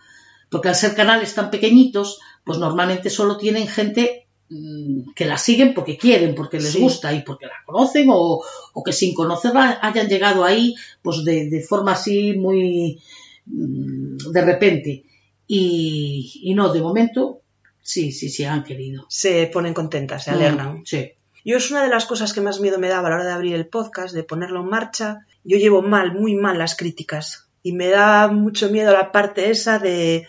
[0.49, 5.97] Porque al ser canales tan pequeñitos, pues normalmente solo tienen gente que la siguen porque
[5.97, 8.43] quieren, porque les gusta y porque la conocen o,
[8.85, 13.01] que sin conocerla hayan llegado ahí pues de, forma así muy
[13.45, 15.03] mm, de repente.
[15.49, 17.41] Y, no, de momento
[17.81, 19.05] sí, sí, sí han querido.
[19.09, 20.79] Se ponen contentas, se alegran.
[20.79, 21.11] Mm, sí.
[21.43, 23.31] Yo es una de las cosas que más miedo me daba a la hora de
[23.31, 25.25] abrir el podcast, de ponerlo en marcha.
[25.43, 29.79] Yo llevo mal, muy mal las críticas y me da mucho miedo la parte esa
[29.79, 30.27] de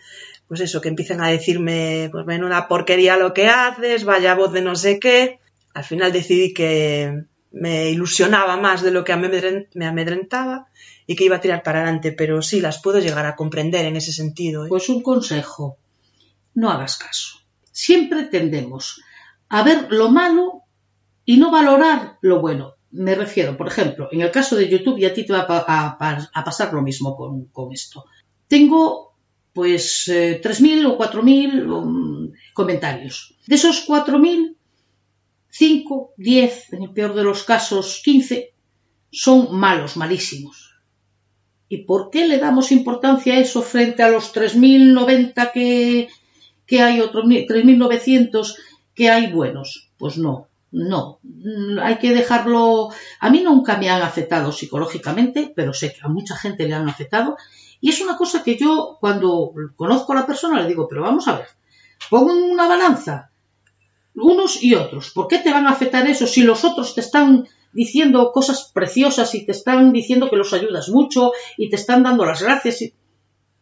[0.49, 4.53] pues eso, que empiecen a decirme, pues ven una porquería lo que haces, vaya voz
[4.53, 5.41] de no sé qué.
[5.75, 9.15] Al final decidí que me ilusionaba más de lo que
[9.75, 10.69] me amedrentaba
[11.07, 13.97] y que iba a tirar para adelante, pero sí las puedo llegar a comprender en
[13.97, 14.65] ese sentido.
[14.65, 14.69] ¿eh?
[14.69, 15.77] Pues un consejo,
[16.55, 17.39] no hagas caso.
[17.71, 19.03] Siempre tendemos
[19.51, 20.63] a ver lo malo
[21.25, 22.75] y no valorar lo bueno.
[22.91, 26.43] Me refiero, por ejemplo, en el caso de YouTube, y a ti te va a,
[26.45, 28.07] pasar lo mismo con, con esto.
[28.47, 29.08] Tengo
[29.59, 33.35] pues 3.000 eh, o 4.000 um, comentarios.
[33.45, 34.55] De esos 4.000,
[35.51, 38.53] 5, 10, en el peor de los casos 15,
[39.11, 40.77] son malos, malísimos.
[41.69, 46.09] ¿Y por qué le damos importancia a eso frente a los 3.090 que,
[46.65, 48.55] que hay, otros 3.900
[48.95, 49.91] que hay buenos?
[49.99, 51.19] Pues no, no,
[51.83, 52.91] hay que dejarlo.
[53.19, 56.89] A mí nunca me han afectado psicológicamente, pero sé que a mucha gente le han
[56.89, 57.37] afectado
[57.81, 61.29] y es una cosa que yo, cuando conozco a la persona, le digo, pero vamos
[61.29, 61.49] a ver,
[62.11, 63.31] pongo una balanza,
[64.15, 65.11] unos y otros.
[65.11, 69.35] ¿Por qué te van a afectar eso si los otros te están diciendo cosas preciosas
[69.35, 72.81] y te están diciendo que los ayudas mucho y te están dando las gracias?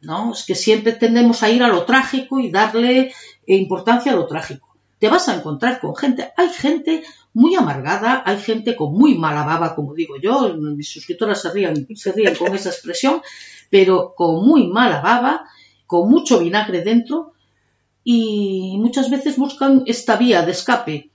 [0.01, 3.13] No, es que siempre tendemos a ir a lo trágico y darle
[3.47, 4.66] importancia a lo trágico.
[4.99, 7.05] Te vas a encontrar con gente, hay gente
[7.35, 11.87] muy amargada, hay gente con muy mala baba, como digo yo, mis suscriptoras se ríen,
[11.95, 13.21] se ríen con esa expresión,
[13.69, 15.45] pero con muy mala baba,
[15.87, 17.35] con mucho vinagre dentro
[18.05, 21.11] y muchas veces buscan esta vía de escape.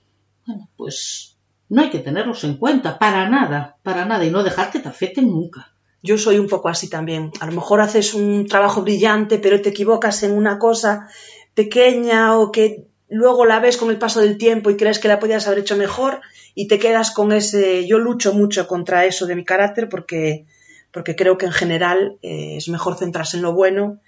[0.46, 1.36] Bueno, pues
[1.68, 4.88] no hay que tenerlos en cuenta, para nada, para nada, y no dejar que te
[4.88, 5.72] afecten nunca.
[6.02, 7.32] Yo soy un poco así también.
[7.40, 11.08] A lo mejor haces un trabajo brillante, pero te equivocas en una cosa
[11.54, 15.18] pequeña o que luego la ves con el paso del tiempo y crees que la
[15.20, 16.20] podías haber hecho mejor
[16.54, 17.86] y te quedas con ese...
[17.86, 20.46] Yo lucho mucho contra eso de mi carácter porque,
[20.90, 23.98] porque creo que en general eh, es mejor centrarse en lo bueno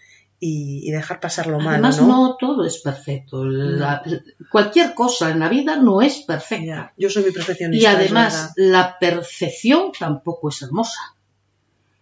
[0.40, 1.70] y, y dejar pasar lo malo.
[1.70, 2.06] Además, ¿no?
[2.08, 3.44] no todo es perfecto.
[3.44, 4.02] La-
[4.50, 6.64] cualquier cosa en la vida no es perfecta.
[6.66, 7.82] Ya, Yo soy muy perfeccionista.
[7.82, 11.00] Y además, la perfección tampoco es hermosa.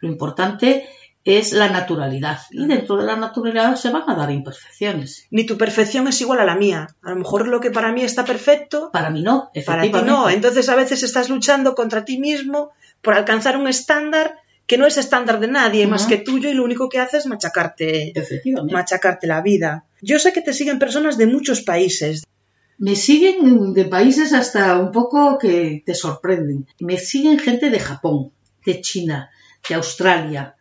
[0.01, 0.89] Lo importante
[1.25, 2.41] es la naturalidad.
[2.51, 5.27] Y dentro de la naturalidad se van a dar imperfecciones.
[5.31, 6.89] Ni tu perfección es igual a la mía.
[7.03, 10.29] A lo mejor lo que para mí está perfecto, Para mí no, para ti no.
[10.29, 14.97] Entonces a veces estás luchando contra ti mismo por alcanzar un estándar que no es
[14.97, 18.13] estándar de nadie más que tuyo y lo único que hace es machacarte,
[18.71, 19.85] machacarte la vida.
[20.01, 22.23] Yo sé que te siguen personas de muchos países.
[22.79, 26.67] Me siguen de países hasta un poco que te sorprenden.
[26.81, 28.33] Me siguen gente de Japón,
[28.65, 29.31] de China,
[29.69, 30.57] de Australia,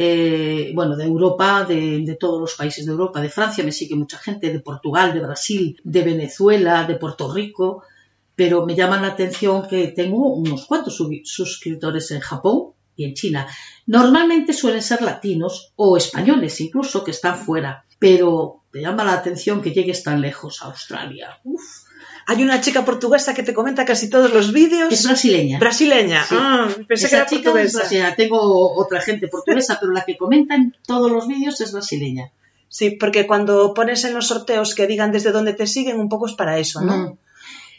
[0.00, 4.16] eh, bueno, de Europa, de, todos los países de Europa, de Francia me sigue mucha
[4.16, 7.82] gente, de Portugal, de Brasil, de Venezuela, de Puerto Rico,
[8.36, 13.48] pero me llama la atención que tengo unos cuantos suscriptores en Japón y en China.
[13.86, 19.60] Normalmente suelen ser latinos o españoles incluso que están fuera, pero me llama la atención
[19.60, 21.40] que llegues tan lejos a Australia.
[21.42, 21.87] Uf,
[22.30, 24.92] Hay una chica portuguesa que te comenta casi todos los vídeos.
[24.92, 25.58] es brasileña.
[25.58, 26.24] brasileña.
[26.24, 26.34] Sí.
[26.38, 27.78] Ah, pensé Esa que era chica es portuguesa.
[27.78, 28.14] brasileña.
[28.16, 32.30] Tengo otra gente portuguesa, pero la que comenta en todos los vídeos es brasileña.
[32.68, 36.26] Sí, porque cuando pones en los sorteos que digan desde dónde te siguen, un poco
[36.26, 36.96] es para eso, ¿no?
[36.98, 37.18] Mm.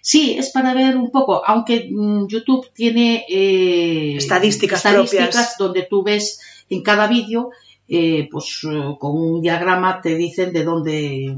[0.02, 5.58] Sí, es para ver un poco, aunque mm, YouTube tiene eh, Estadísticas estadísticas propias.
[5.60, 6.40] donde tú ves
[6.72, 7.52] en cada vídeo,
[7.88, 11.36] eh, pues eh, con un diagrama te dicen de dónde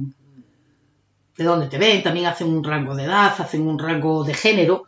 [1.41, 4.85] de dónde te ven, también hacen un rango de edad, hacen un rango de género,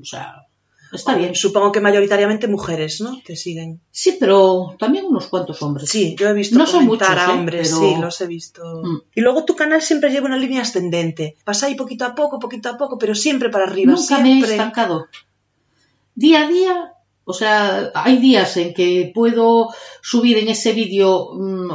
[0.00, 0.46] o sea,
[0.92, 1.34] está bien.
[1.34, 3.20] Supongo que mayoritariamente mujeres, ¿no?
[3.24, 3.80] Te siguen.
[3.90, 5.88] Sí, pero también unos cuantos hombres.
[5.88, 7.32] Sí, yo he visto No son muchos, a ¿eh?
[7.32, 8.62] hombres, Pero- sí, los he visto.
[8.84, 9.00] Mm.
[9.14, 11.36] Y luego tu canal siempre lleva una línea ascendente.
[11.46, 14.32] Vas ahí poquito a poco, poquito a poco, pero siempre para arriba, Nunca me he
[14.34, 14.50] siempre.
[14.52, 15.06] estancado.
[16.14, 16.92] Día a día,
[17.24, 19.68] o sea, hay días en que puedo
[20.02, 21.70] subir en ese vídeo, mm,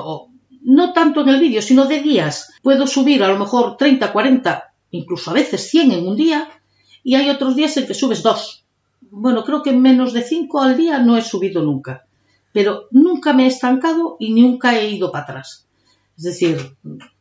[0.62, 2.54] no tanto en el vídeo, sino de días.
[2.62, 6.50] Puedo subir a lo mejor 30, 40, incluso a veces 100 en un día,
[7.04, 8.66] y hay otros días en que subes dos.
[9.10, 12.06] Bueno, creo que menos de 5 al día no he subido nunca.
[12.52, 15.68] Pero nunca me he estancado y nunca he ido para atrás.
[16.18, 16.76] Es decir,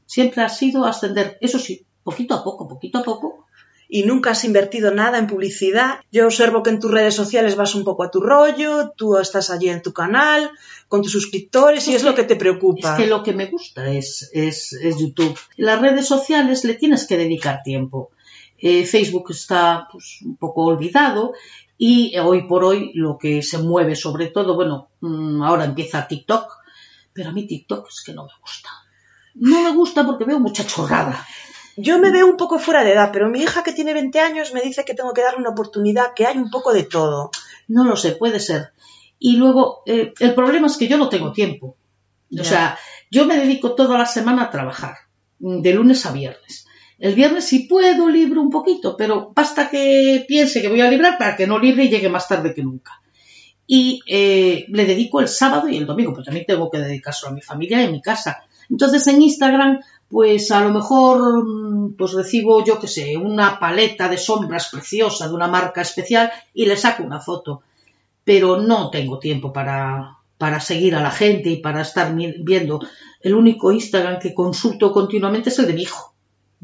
[0.07, 3.45] siempre ha sido ascender, eso sí, poquito a poco, poquito a poco,
[3.88, 6.01] Y nunca has invertido nada en publicidad.
[6.11, 9.51] Yo observo que en tus redes sociales vas un poco a tu rollo, tú estás
[9.51, 10.51] allí en tu canal,
[10.88, 12.92] con tus suscriptores, y es lo que te preocupa.
[12.92, 15.38] Es que lo que me gusta es, es, es YouTube.
[15.57, 18.11] Las redes sociales le tienes que dedicar tiempo.
[18.59, 21.35] Eh, Facebook está pues, un poco olvidado
[21.79, 26.51] y hoy por hoy lo que se mueve sobre todo, bueno, mm, ahora empieza TikTok,
[27.12, 28.70] pero a mí TikTok es que no me gusta.
[29.35, 31.27] No me gusta porque veo mucha chorrada.
[31.77, 34.55] Yo me veo un poco fuera de edad, pero mi hija que tiene 20 años
[34.55, 37.31] me dice que tengo que darle una oportunidad, que hay un poco de todo.
[37.69, 38.73] No lo sé, puede ser.
[39.19, 41.77] Y luego, eh, el problema es que yo no tengo tiempo.
[42.31, 42.43] Ya.
[42.43, 42.79] O sea,
[43.11, 44.95] yo me dedico toda la semana a trabajar,
[45.39, 46.67] mm, de lunes a viernes.
[46.99, 51.19] El viernes si puedo libro un poquito, pero basta que piense que voy a librar
[51.19, 53.03] para que no libre y llegue más tarde que nunca.
[53.67, 57.35] Y eh, le dedico el sábado y el domingo, pero también tengo que dedicárselo a
[57.35, 58.45] mi familia y a mi casa.
[58.71, 64.09] Entonces en Instagram, pues a lo mejor mm, pues recibo, yo qué sé, una paleta
[64.09, 67.62] de sombras preciosa de una marca especial y le saco una foto.
[68.25, 72.81] Pero no tengo tiempo para, para seguir a la gente y para estar viendo.
[73.21, 76.14] El único Instagram que consulto continuamente es el de mi hijo,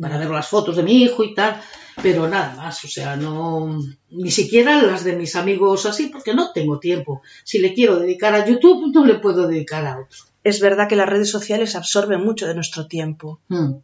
[0.01, 1.61] para ver las fotos de mi hijo y tal,
[2.03, 3.79] pero nada más, o sea, no,
[4.11, 7.23] ni siquiera las de mis amigos así, porque no tengo tiempo.
[7.45, 10.32] Si le quiero dedicar a YouTube, no le puedo dedicar a otro.
[10.45, 13.41] Es verdad que las redes sociales absorben mucho de nuestro tiempo.
[13.49, 13.75] Mm.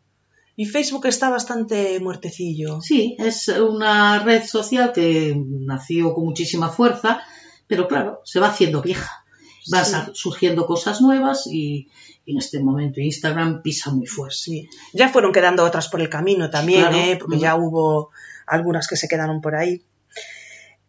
[0.56, 2.80] Y Facebook está bastante muertecillo.
[2.80, 7.20] Sí, es una red social que nació con muchísima fuerza,
[7.68, 9.24] pero claro, se va haciendo vieja.
[9.70, 9.94] Van Sí.
[10.14, 11.88] surgiendo cosas nuevas y,
[12.24, 14.34] y en este momento Instagram pisa muy fuerte.
[14.36, 14.68] Sí.
[14.94, 16.96] Ya fueron quedando otras por el camino también, Claro.
[16.96, 17.16] ¿eh?
[17.20, 17.40] porque Mm.
[17.40, 18.10] ya hubo
[18.46, 19.82] algunas que se quedaron por ahí.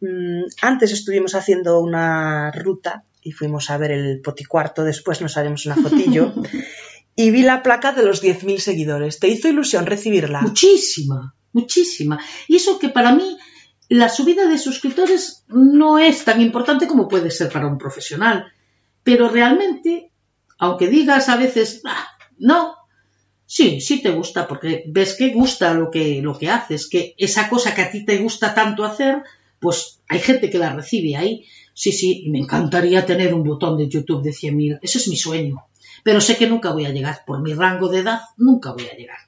[0.01, 5.65] Mm, Antes estuvimos haciendo una ruta y fuimos a ver el poticuarto, después nos haremos
[5.65, 6.33] una fotillo
[7.15, 9.19] y vi la placa de los 10.000 seguidores.
[9.19, 10.41] ¿Te hizo ilusión recibirla?
[10.41, 12.19] Muchísima, muchísima.
[12.47, 13.37] Y eso que para mí
[13.89, 18.45] la subida de suscriptores no es tan importante como puede ser para un profesional.
[19.03, 20.11] Pero realmente,
[20.57, 22.75] aunque digas a veces, "Ah, no,
[23.45, 27.49] sí, sí te gusta, porque ves que gusta lo que, lo que haces, que esa
[27.49, 29.23] cosa que a ti te gusta tanto hacer,
[29.59, 31.45] pues hay gente que la recibe ahí.
[31.79, 34.79] Sí, sí, y me encantaría tener un botón de YouTube de 100.000.
[34.81, 35.63] Eso es mi sueño.
[36.03, 37.23] Pero sé que nunca voy a llegar.
[37.25, 39.19] Por mi rango de edad, nunca voy a llegar.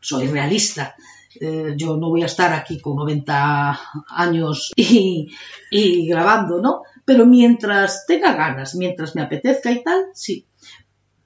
[0.00, 0.94] Soy realista.
[1.38, 5.28] Eh, yo no voy a estar aquí con 90 años y,
[5.70, 6.84] y grabando, ¿no?
[7.04, 10.46] Pero mientras tenga ganas, mientras me apetezca y tal, sí,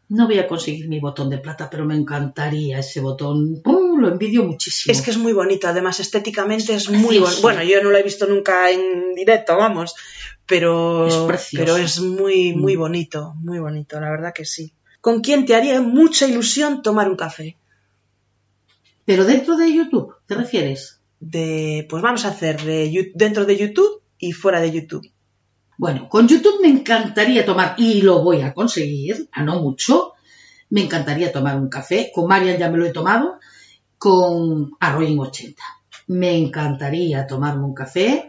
[0.09, 3.63] no voy a conseguir mi botón de plata, pero me encantaría ese botón.
[3.65, 4.93] Lo envidio muchísimo.
[4.93, 7.43] Es que es muy bonito, además estéticamente es, muy bonito.
[7.43, 9.95] Bueno, yo no lo he visto nunca en directo, vamos,
[10.49, 12.81] pero es, pero es muy, muy mm.
[12.81, 14.73] bonito, muy bonito, la verdad que sí.
[15.01, 17.57] ¿Con quién te haría mucha ilusión tomar un café?
[19.05, 21.01] Pero dentro de YouTube, ¿te refieres?
[21.21, 25.11] De, pues vamos a hacer de, dentro de YouTube y fuera de YouTube.
[25.77, 30.15] Bueno, con YouTube me encantaría tomar, y lo voy a conseguir, a no mucho,
[30.71, 32.11] me encantaría tomar un café.
[32.13, 33.39] Con Marian ya me lo he tomado,
[33.99, 35.63] con Arroying 80.
[36.09, 38.29] Me encantaría tomarme un café,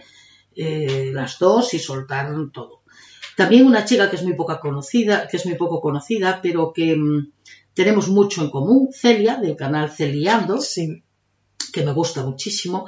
[0.61, 2.83] eh, las dos, y soltar todo.
[3.35, 6.95] También una chica que es muy poca conocida, que es muy poco conocida, pero que
[6.95, 7.31] mm,
[7.73, 11.03] tenemos mucho en común, Celia, del canal Celiando, sí.
[11.71, 12.87] que me gusta muchísimo.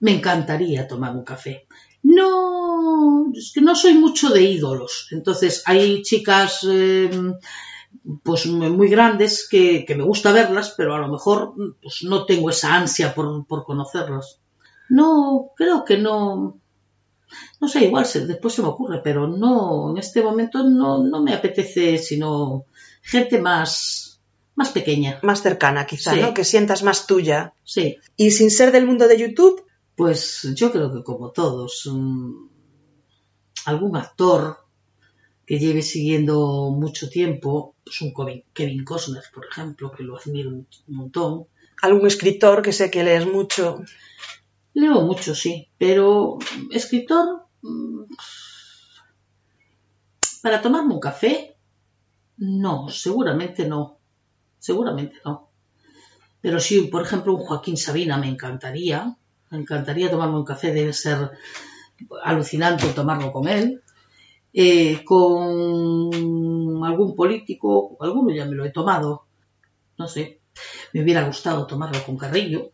[0.00, 1.66] Me encantaría tomar un café.
[2.02, 5.08] No, es que no soy mucho de ídolos.
[5.10, 7.10] Entonces, hay chicas eh,
[8.22, 12.74] pues muy grandes que, me gusta verlas, pero a lo mejor pues, no tengo esa
[12.74, 14.40] ansia por, conocerlas.
[14.88, 16.60] No, creo que no.
[17.60, 21.34] No sé, igual después se me ocurre, pero no, en este momento no, no me
[21.34, 22.64] apetece sino
[23.02, 24.20] gente más,
[24.54, 25.18] más pequeña.
[25.22, 26.34] Más cercana, quizá, ¿no?
[26.34, 27.54] Que sientas más tuya.
[27.64, 27.98] Sí.
[28.16, 29.64] Y sin ser del mundo de YouTube,
[29.96, 31.90] pues yo creo que como todos,
[33.64, 34.58] algún actor
[35.44, 38.12] que lleve siguiendo mucho tiempo, pues un
[38.52, 41.46] Kevin Costner, por ejemplo, que lo admiro un montón.
[41.80, 43.80] Algún escritor que sé que lees mucho.
[44.78, 46.38] Leo mucho, sí, pero
[46.70, 48.04] escritor, mm,
[50.40, 51.56] para tomarme un café,
[52.36, 53.98] no, seguramente no,
[54.60, 55.50] seguramente no.
[56.40, 59.16] Pero sí, por ejemplo, un Joaquín Sabina me encantaría,
[59.50, 61.32] me encantaría tomarme un café, debe ser
[62.22, 63.82] alucinante tomarlo con él.
[64.52, 69.26] Eh, con algún político, alguno ya me lo he tomado,
[69.98, 70.40] no sé,
[70.92, 72.70] me hubiera gustado tomarlo con Carrillo,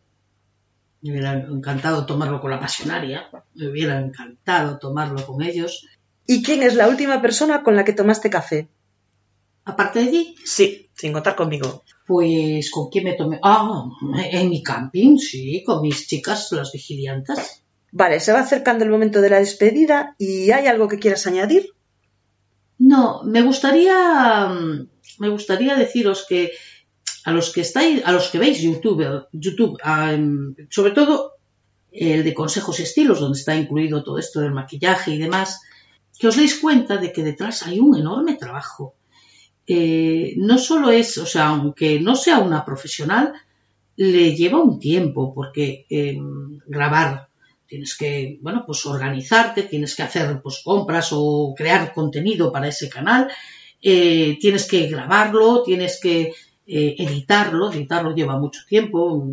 [1.04, 5.86] me hubiera encantado tomarlo con la pasionaria, me hubiera encantado tomarlo con ellos.
[6.26, 8.70] ¿Y quién es la última persona con la que tomaste café?
[9.66, 10.36] Aparte de ti.
[10.46, 11.84] Sí, sin contar conmigo.
[12.06, 13.38] Pues, ¿con quién me tomé?
[13.42, 13.84] Ah,
[14.30, 17.62] en mi camping, sí, con mis chicas, las vigiliantas.
[17.92, 21.68] Vale, se va acercando el momento de la despedida y ¿hay algo que quieras añadir?
[22.78, 24.48] No, me gustaría,
[25.18, 26.50] me gustaría deciros que
[27.24, 29.78] a los que estáis, a los que veis YouTube, YouTube,
[30.70, 31.34] sobre todo
[31.90, 35.62] el de consejos y estilos, donde está incluido todo esto del maquillaje y demás,
[36.18, 38.94] que os deis cuenta de que detrás hay un enorme trabajo.
[39.66, 43.32] Eh, no solo es, o sea, aunque no sea una profesional,
[43.96, 47.28] le lleva un tiempo porque em, grabar
[47.66, 52.88] tienes que, bueno, pues organizarte, tienes que hacer pues compras o crear contenido para ese
[52.88, 53.30] canal,
[53.80, 56.32] eh, tienes que grabarlo, tienes que
[56.66, 59.26] eh, editarlo, editarlo lleva mucho tiempo,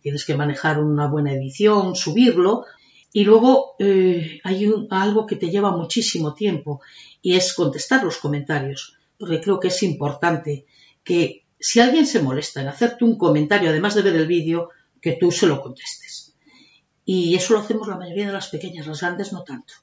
[0.00, 2.64] tienes que manejar una buena edición, subirlo,
[3.12, 6.80] y luego hay algo que te lleva muchísimo tiempo
[7.20, 10.66] y es contestar los comentarios porque creo que es importante
[11.04, 15.12] que si alguien se molesta en hacerte un comentario, además de ver el vídeo, que
[15.12, 16.34] tú se lo contestes.
[17.04, 19.74] Y eso lo hacemos la mayoría de las pequeñas, las grandes no tanto.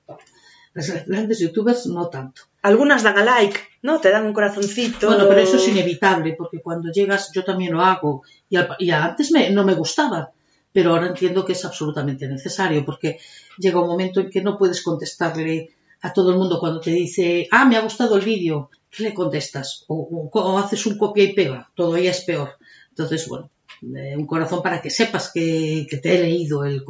[0.73, 2.41] Las grandes youtubers no tanto.
[2.61, 3.99] Algunas dan a like, ¿no?
[3.99, 5.07] Te dan un corazoncito.
[5.07, 8.23] Bueno, pero eso es inevitable, porque cuando llegas, yo también lo hago.
[8.49, 10.31] Y, antes no me gustaba,
[10.71, 13.19] pero ahora entiendo que es absolutamente necesario, porque
[13.57, 15.69] llega un momento en que no puedes contestarle
[16.01, 19.13] a todo el mundo cuando te dice, ah, me ha gustado el vídeo, ¿qué le
[19.13, 19.85] contestas?
[19.87, 22.57] O, haces un copia y pega, todavía es peor.
[22.89, 23.49] Entonces, bueno,
[23.95, 26.83] eh, un corazón para que sepas que, te he leído el,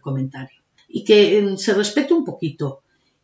[0.00, 0.60] comentario.
[0.88, 2.82] Y que eh, se respete un poquito.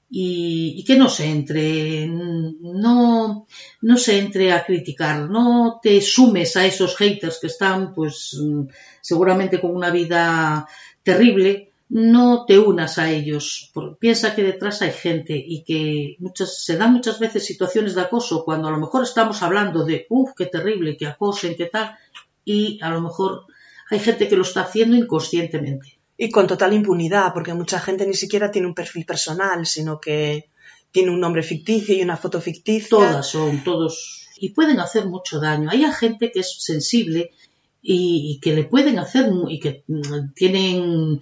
[0.09, 3.47] Y, que no se entre, no,
[3.83, 8.69] no se entre a criticar, no te sumes a esos haters que están, pues, mm,
[9.01, 10.69] seguramente con una vida
[11.03, 13.73] terrible, no te unas a ellos.
[13.99, 18.45] Piensa que detrás hay gente y que muchas, se dan muchas veces situaciones de acoso
[18.45, 21.97] cuando a lo mejor estamos hablando de, uff, qué terrible, que acosen, qué tal,
[22.45, 23.47] y a lo mejor
[23.91, 25.95] hay gente que lo está haciendo inconscientemente.
[26.19, 30.49] Y con total impunidad, porque mucha gente ni siquiera tiene un perfil personal, sino que
[30.91, 32.89] tiene un nombre ficticio y una foto ficticia.
[32.89, 34.27] Todas son, todos.
[34.39, 35.69] Y pueden hacer mucho daño.
[35.71, 37.33] Hay gente que es sensible
[37.83, 41.21] y, que le pueden hacer y que mm, tienen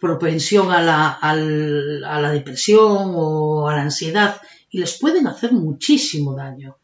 [0.00, 4.40] propensión a la, al- a la depresión o a la ansiedad
[4.70, 6.76] y les pueden hacer muchísimo daño.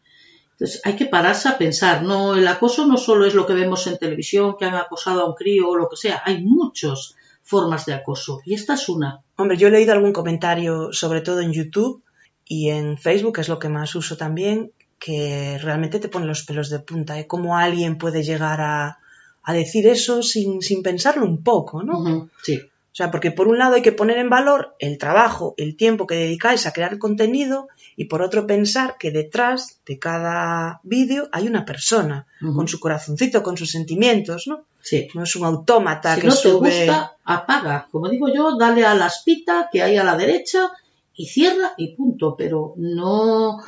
[0.54, 3.86] Entonces hay que pararse a pensar, no, el acoso no solo es lo que vemos
[3.86, 7.86] en televisión, que han acosado a un crío o lo que sea, hay muchas formas
[7.86, 9.20] de acoso y esta es una.
[9.36, 12.02] Hombre, yo he leído algún comentario, sobre todo en YouTube
[12.44, 16.44] y en Facebook, que es lo que más uso también, que realmente te pone los
[16.44, 17.26] pelos de punta, ¿eh?
[17.26, 18.98] Cómo alguien puede llegar a,
[19.42, 22.30] a decir eso sin, sin pensarlo un poco, ¿no?
[22.42, 22.60] Sí.
[22.94, 26.06] O sea, porque por un lado hay que poner en valor el trabajo, el tiempo
[26.06, 27.66] que dedicáis a crear contenido
[27.96, 33.42] y por otro pensar que detrás de cada vídeo hay una persona con su corazoncito,
[33.42, 34.66] con sus sentimientos, ¿no?
[34.80, 35.08] Sí.
[35.12, 37.88] No es un autómata Si que no te gusta, apaga.
[37.90, 40.70] Como digo yo, dale a la espita que hay a la derecha
[41.16, 42.36] y cierra y punto.
[42.38, 43.58] Pero no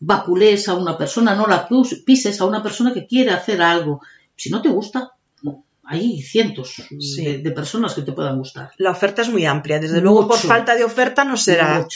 [0.00, 1.68] vapulees a una persona, no la
[2.04, 4.00] pises a una persona que quiere hacer algo.
[4.34, 5.12] Si no te gusta.
[5.84, 7.24] Hay cientos Sí.
[7.24, 8.70] de, de personas que te puedan gustar.
[8.78, 9.78] La oferta es muy amplia.
[9.78, 11.86] Desde luego, por falta de oferta no será.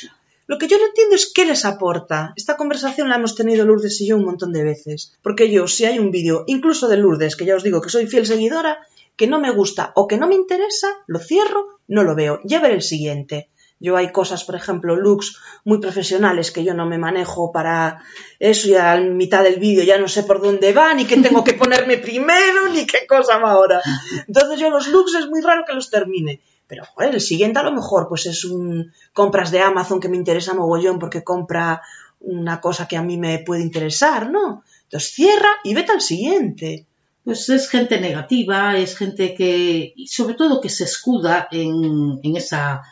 [0.49, 2.33] Lo que yo no entiendo es qué les aporta.
[2.37, 5.13] Esta conversación la hemos tenido Lourdes y yo un montón de veces.
[5.23, 8.07] Porque yo, si hay un vídeo, incluso de Lourdes, que ya os digo que soy
[8.07, 8.79] fiel seguidora,
[9.17, 12.39] que no me gusta o que no me interesa, lo cierro, no lo veo.
[12.45, 13.49] Ya veré el siguiente.
[13.79, 18.03] Yo hay cosas, por ejemplo, looks muy profesionales que yo no me manejo para
[18.39, 21.45] eso y a mitad del vídeo ya no sé por dónde va, ni qué tengo
[21.45, 23.83] que ponerme primero, ni qué cosa va ahora.
[24.27, 26.41] Entonces yo los looks es muy raro que los termine.
[26.67, 30.17] Pero, joder, el siguiente a lo mejor pues es un compras de Amazon que me
[30.17, 31.83] interesa mogollón porque compra
[32.21, 34.65] una cosa que a mí me puede interesar, ¿no?
[34.85, 36.87] Entonces cierra y vete al siguiente.
[37.25, 42.83] Pues es gente negativa, es gente que, sobre todo que se escuda en, en esa,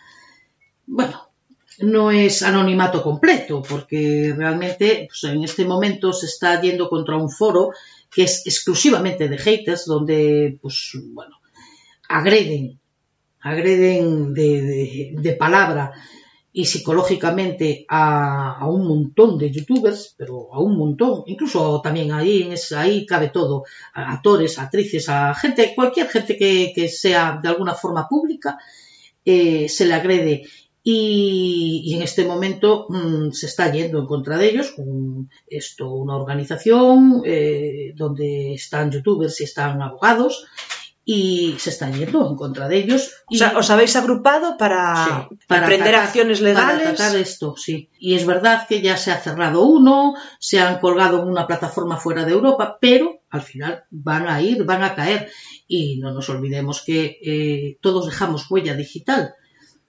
[0.87, 1.31] bueno,
[1.81, 7.31] no es anonimato completo, porque realmente pues, en este momento se está yendo contra un
[7.31, 7.71] foro
[8.11, 11.37] que es exclusivamente de haters, donde, pues, bueno,
[12.09, 12.79] agreden,
[13.41, 15.93] agreden de, de- palabra
[16.53, 22.53] y psicológicamente a, a un montón de youtubers, pero a un montón, incluso también ahí,
[22.77, 23.65] ahí cabe todo,
[23.95, 28.59] a actores, actrices, a gente, cualquier gente que, que sea de alguna forma pública,
[29.25, 30.45] eh, se le agrede.
[30.87, 34.75] Y, y en este momento mm, se está yendo en contra de ellos
[35.49, 40.45] esto, una organización eh, donde están youtubers y están abogados
[41.07, 43.13] y se está yendo en contra de ellos.
[43.31, 46.83] O sea, os habéis agrupado para, Sí, para emprender atacar- acciones legales.
[46.83, 47.91] Para tratar esto, sí.
[47.99, 51.97] Y es verdad que ya se ha cerrado uno, se han colgado en una plataforma
[51.99, 55.31] fuera de Europa, pero al final van a ir, van a caer.
[55.67, 59.35] Y no nos olvidemos que eh, todos dejamos huella digital.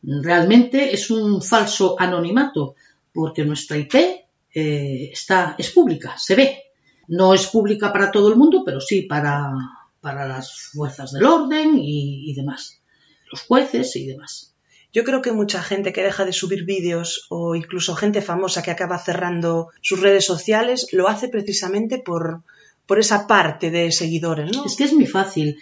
[0.08, 2.76] Realmente es un falso anonimato,
[3.14, 3.96] porque nuestra IP
[4.54, 6.64] eh, está, es pública, se ve.
[7.08, 9.52] No es pública para todo el mundo, pero sí para,
[10.02, 12.82] para las fuerzas del orden y, y demás.
[13.32, 14.56] Los jueces y demás.
[14.96, 18.72] Yo creo que mucha gente que deja de subir vídeos o incluso gente famosa que
[18.72, 22.44] acaba cerrando sus redes sociales lo hace precisamente por,
[22.86, 24.66] por esa parte de seguidores, ¿no?
[24.66, 25.60] Es que es muy fácil.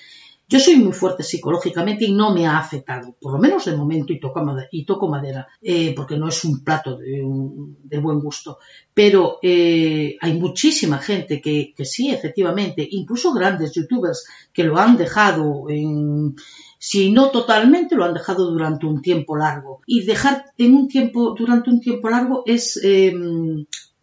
[0.48, 4.14] Yo soy muy fuerte psicológicamente y no me ha afectado, por lo menos de momento,
[4.14, 7.98] y toco madera, y toco madera eh, porque no es un plato de, un- de
[7.98, 8.60] buen gusto.
[8.94, 14.98] Pero eh, hay muchísima gente que, que sí, efectivamente, incluso grandes youtubers que lo han
[14.98, 16.36] dejado en,
[16.78, 19.82] si no totalmente, lo han dejado durante un tiempo largo.
[19.88, 23.14] Y dejar en un tiempo, durante un tiempo largo es eh,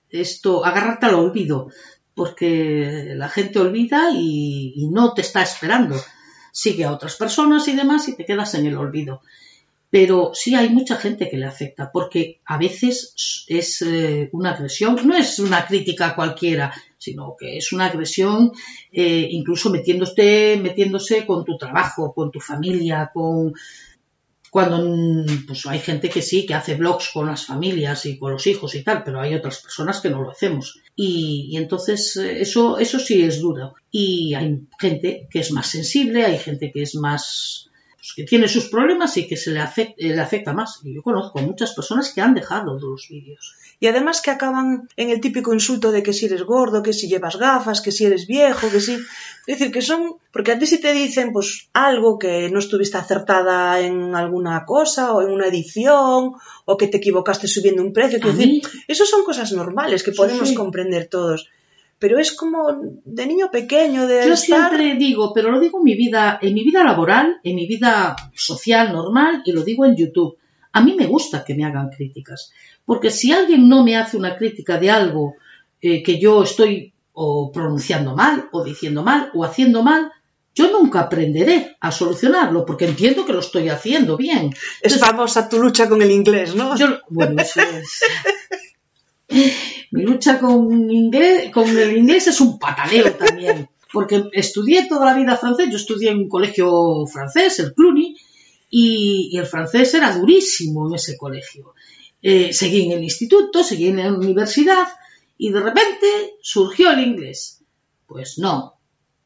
[0.09, 1.69] esto, agarrarte al olvido,
[2.15, 5.97] porque la gente olvida y, y no te está esperando.
[6.53, 9.23] Sigue a otras personas y demás y te quedas en el olvido.
[9.91, 14.97] Pero sí hay mucha gente que le afecta, porque a veces es eh, una agresión,
[15.05, 18.53] no es una crítica cualquiera, sino que es una agresión
[18.93, 23.53] eh, incluso metiéndose, metiéndose con tu trabajo, con tu familia, con
[24.51, 28.33] cuando mm, pues hay gente que sí, que hace blogs con las familias y con
[28.33, 30.81] los hijos y tal, pero hay otras personas que no lo hacemos.
[30.97, 33.75] Y, y entonces eh, eso, eso sí es duro.
[33.91, 37.70] Y hay gente que es más sensible, hay gente que es más
[38.01, 40.81] pues, que tiene sus problemas y que se le afecta, le afecta más.
[40.83, 43.55] Y yo conozco muchas personas que han dejado los vídeos.
[43.79, 47.09] Y además que acaban en el típico insulto de que si eres gordo, que si
[47.09, 48.95] llevas gafas, que si eres viejo, que si...
[48.95, 50.17] Es decir, que son...
[50.33, 55.13] Porque a ti si te dicen pues algo que no estuviste acertada en alguna cosa
[55.13, 56.33] o en una edición
[56.67, 60.13] o que te equivocaste subiendo un precio, A mí- decir, eso son cosas normales que
[60.13, 60.55] Sí, podemos sí.
[60.55, 61.49] comprender todos.
[62.01, 62.67] Pero es como
[63.05, 64.71] de niño pequeño, de Yo estar...
[64.71, 68.17] siempre digo, pero lo digo en mi vida, en mi vida laboral, en mi vida
[68.35, 70.39] social normal y lo digo en YouTube.
[70.73, 72.53] A mí me gusta que me hagan críticas,
[72.87, 75.35] porque si alguien no me hace una crítica de algo
[75.83, 80.11] eh, que yo estoy o pronunciando mal, o diciendo mal, o haciendo mal,
[80.55, 84.55] yo nunca aprenderé a solucionarlo porque entiendo que lo estoy haciendo bien.
[84.81, 86.77] es famosa tu lucha con el inglés, ¿no?
[86.77, 88.01] Yo, bueno, eso es.
[89.93, 95.15] Mi lucha con, inglés, con el inglés es un pataleo también, porque estudié toda la
[95.15, 98.17] vida francés, yo estudié en un colegio francés, el Cluny,
[98.71, 101.75] y, el francés era durísimo en ese colegio.
[102.23, 104.87] Eh, seguí en el instituto, seguí en la universidad,
[105.37, 106.07] y de repente
[106.41, 107.63] surgió el inglés.
[108.07, 108.81] Pues no,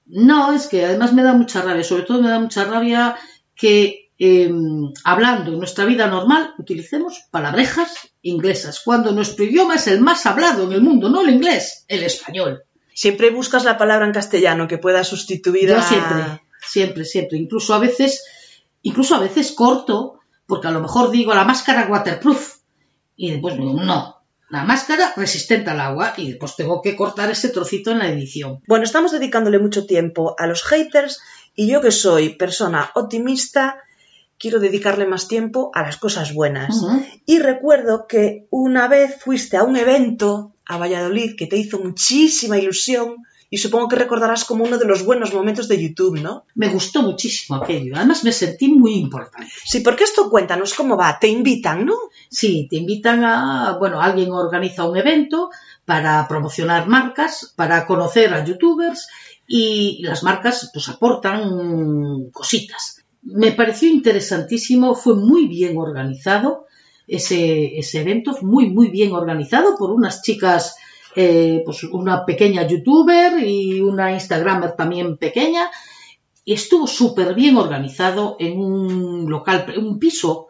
[0.07, 3.17] no, es que además me da mucha rabia, sobre todo me da mucha rabia
[3.55, 10.01] que em, hablando en nuestra vida normal utilicemos palabrejas inglesas, cuando nuestro idioma es el
[10.01, 12.65] más hablado en el mundo, no el inglés, el español.
[12.95, 17.39] Siempre buscas la palabra en castellano que pueda sustituir Yo siempre, siempre, siempre.
[17.39, 18.25] Incluso a veces,
[18.83, 22.59] incluso a veces corto, porque a lo mejor digo la máscara waterproof
[23.17, 27.49] y después digo, no, la máscara resistente al agua y después tengo que cortar ese
[27.49, 28.61] trocito en la edición.
[28.67, 31.21] Bueno, estamos dedicándole mucho tiempo a los haters
[31.55, 33.83] y yo que soy persona optimista,
[34.39, 36.85] quiero dedicarle más tiempo a las cosas buenas.
[37.27, 42.59] Y recuerdo que una vez fuiste a un evento a Valladolid que te hizo muchísima
[42.59, 43.17] ilusión
[43.51, 46.45] y supongo que recordarás como uno de los buenos momentos de YouTube, ¿no?
[46.57, 49.49] Me gustó muchísimo aquello, además me sentí muy importante.
[49.65, 51.95] Sí, porque esto cuéntanos cómo va, te invitan, ¿no?
[52.29, 55.51] Sí, te invitan a, bueno, alguien organiza un evento
[55.85, 59.07] para promocionar marcas, para conocer a youtubers
[59.47, 63.04] y las marcas pues aportan cositas.
[63.25, 66.67] Me pareció interesantísimo, fue muy bien organizado
[67.07, 70.77] ese, ese evento, muy, muy bien organizado por unas chicas
[71.17, 75.71] eh, pues una pequeña youtuber y una instagramer también pequeña
[76.45, 80.49] y estuvo súper bien organizado en un local, un piso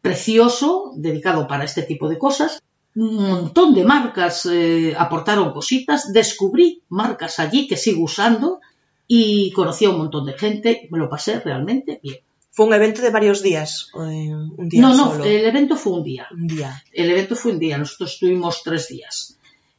[0.00, 2.62] precioso dedicado para este tipo de cosas.
[2.94, 8.60] Un montón de marcas eh, aportaron cositas, descubrí marcas allí que sigo usando
[9.08, 12.18] y conocí a un montón de gente, me lo pasé realmente bien.
[12.50, 13.90] ¿Fue un evento de varios días?
[13.92, 16.26] un día no, no, el evento fue un día.
[16.32, 16.82] Un día.
[16.92, 19.38] El evento fue un día, nosotros estuvimos tres días.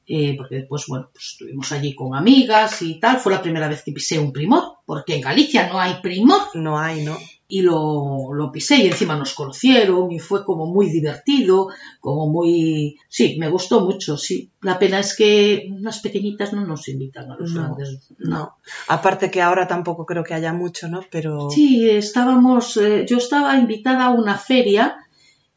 [0.10, 3.18] Eh, porque después, bueno, pues estuvimos allí con amigas y tal.
[3.18, 6.42] Fue la primera vez que pisé un primor, porque en Galicia no hay primor.
[6.54, 7.18] No hay, ¿no?
[7.50, 11.70] Y lo, lo pisé y encima nos conocieron y fue como muy divertido,
[12.02, 12.98] como muy...
[13.08, 14.52] Sí, me gustó mucho, sí.
[14.62, 18.00] La pena es que las pequeñitas no nos invitan a los grandes.
[18.18, 18.58] No.
[18.90, 21.02] Aparte que ahora tampoco creo que haya mucho, ¿no?
[21.10, 21.50] Pero...
[21.50, 22.76] Sí, estábamos...
[22.76, 25.07] Eh, yo estaba invitada a una feria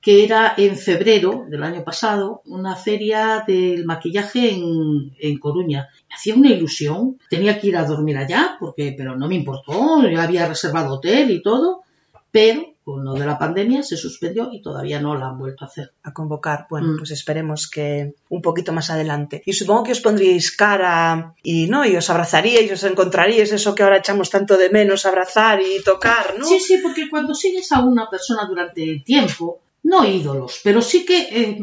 [0.01, 5.89] que era en febrero del año pasado, una feria del maquillaje en, Coruña.
[6.09, 10.09] Me hacía una ilusión, tenía que ir a dormir allá, porque, pero no me importó,
[10.09, 11.83] yo había reservado hotel y todo,
[12.31, 15.69] pero con lo de la pandemia se suspendió y todavía no la han vuelto a
[15.69, 15.93] hacer.
[16.03, 16.67] A convocar.
[16.71, 16.97] Bueno, mm.
[16.97, 19.43] pues esperemos que un poquito más adelante.
[19.45, 23.83] Y supongo que os pondríais cara y no, y os abrazaríais, os encontraríais eso que
[23.83, 26.45] ahora echamos tanto de menos, abrazar y tocar, ¿no?
[26.45, 31.29] Sí, sí, porque cuando sigues a una persona durante tiempo, no ídolos, pero sí que,
[31.31, 31.59] eh,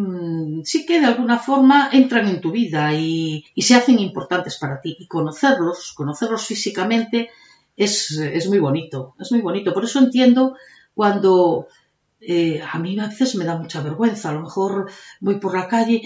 [0.63, 4.97] sí que de alguna forma entran en tu vida y, se hacen importantes para ti.
[4.99, 7.29] Y conocerlos, conocerlos físicamente,
[7.75, 9.73] es, muy bonito, es muy bonito.
[9.73, 10.55] Por eso entiendo
[10.95, 11.67] cuando
[12.19, 14.89] eh, a mí a veces me da mucha vergüenza, a lo mejor
[15.19, 16.01] voy por la calle,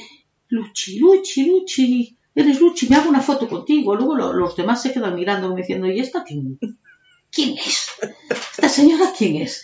[0.50, 3.96] Luchi, Luchi, Luchi, eres Luchi, me hago una foto contigo.
[3.96, 6.60] Luego los demás se quedan mirando diciendo, ¿y esta quién,
[7.32, 7.88] quién es?
[8.52, 9.64] ¿Esta señora quién es?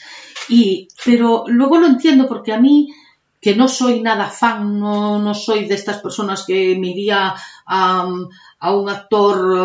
[0.49, 2.93] Y, pero luego lo entiendo porque a mí,
[3.41, 7.35] que no soy nada fan, no, no soy de estas personas que me iría
[7.65, 8.07] a,
[8.59, 9.55] a un actor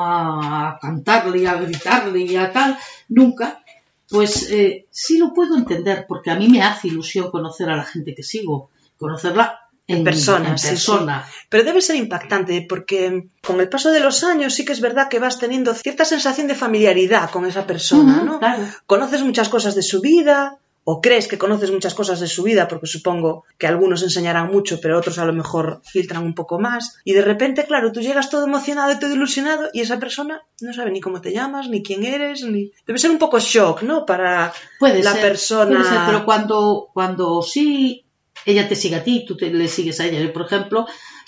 [0.00, 2.78] a, cantarle, a gritarle y a tal,
[3.08, 3.62] nunca,
[4.08, 7.84] pues eh, sí lo puedo entender porque a mí me hace ilusión conocer a la
[7.84, 10.54] gente que sigo, conocerla en, persona.
[10.54, 11.26] persona.
[11.48, 15.08] Pero debe ser impactante porque con el paso de los años sí que es verdad
[15.08, 18.40] que vas teniendo cierta sensación de familiaridad con esa persona, ¿no?
[18.86, 22.66] Conoces muchas cosas de su vida o crees que conoces muchas cosas de su vida
[22.66, 26.96] porque supongo que algunos enseñarán mucho pero otros a lo mejor filtran un poco más
[27.04, 30.72] y de repente, claro, tú llegas todo emocionado y todo ilusionado y esa persona no
[30.72, 32.72] sabe ni cómo te llamas, ni quién eres, ni...
[32.86, 34.06] Debe ser un poco shock, ¿no?
[34.06, 35.78] Para la persona...
[35.78, 38.04] Puede ser, pero cuando, cuando sí
[38.46, 40.20] ella te sigue a ti, tú le sigues a ella.
[40.20, 40.86] Yo, por ejemplo,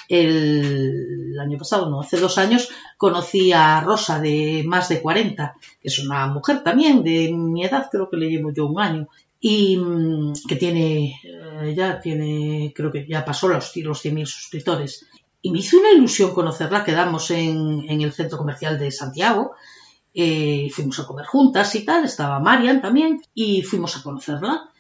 [0.09, 5.89] el, año pasado, no, hace dos años, conocí a Rosa de más de 40, que
[5.89, 9.09] es una mujer también de mi edad, creo que le llevo yo un año,
[9.41, 15.07] y mm, que tiene, eh, ya tiene, creo que ya pasó los, los 100.000 suscriptores.
[15.41, 19.53] Y me hizo una ilusión conocerla, quedamos en, en el centro comercial de Santiago,
[20.15, 24.72] eh, fuimos a comer juntas y tal, estaba Marian también, y fuimos a conocerla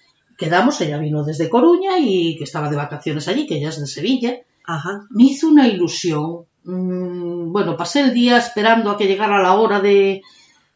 [0.43, 3.86] quedamos, ella vino desde Coruña y que estaba de vacaciones allí, que ella es de
[3.86, 4.38] Sevilla.
[4.64, 5.07] Ajá.
[5.11, 6.47] Me hizo una ilusión.
[6.64, 10.22] Mm, bueno, pasé el día esperando a que llegara la hora de,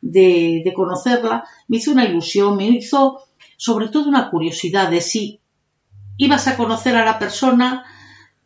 [0.01, 3.19] de, de conocerla, me hizo una ilusión, me hizo
[3.57, 5.41] sobre todo una curiosidad de si
[6.17, 7.85] ibas a conocer a la persona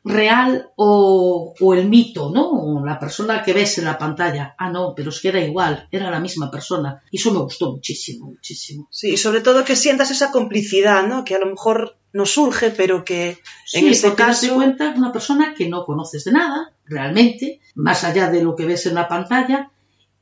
[0.04, 2.84] real o, o, el mito, ¿no?
[2.84, 4.54] La persona que ves en la pantalla.
[4.58, 7.02] Ah, no, pero es que era igual, era la misma persona.
[7.10, 8.88] Y eso me gustó muchísimo, muchísimo.
[8.90, 11.24] Sí, sobre todo que sientas esa complicidad, ¿no?
[11.24, 14.46] Que a lo mejor no surge, pero que en sí, este caso.
[14.46, 18.66] Te cuenta una persona que no conoces de nada, realmente, más allá de lo que
[18.66, 19.70] ves en la pantalla.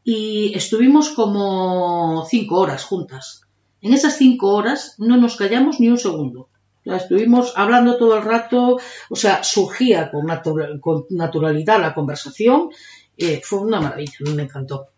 [0.02, 3.42] Y estuvimos como cinco horas juntas.
[3.80, 6.48] En esas cinco horas no nos callamos ni un segundo
[6.96, 8.78] estuvimos hablando todo el rato,
[9.10, 12.70] o sea, surgía con, natura, con naturalidad la conversación.
[13.16, 14.88] Eh, fue una maravilla, me encantó.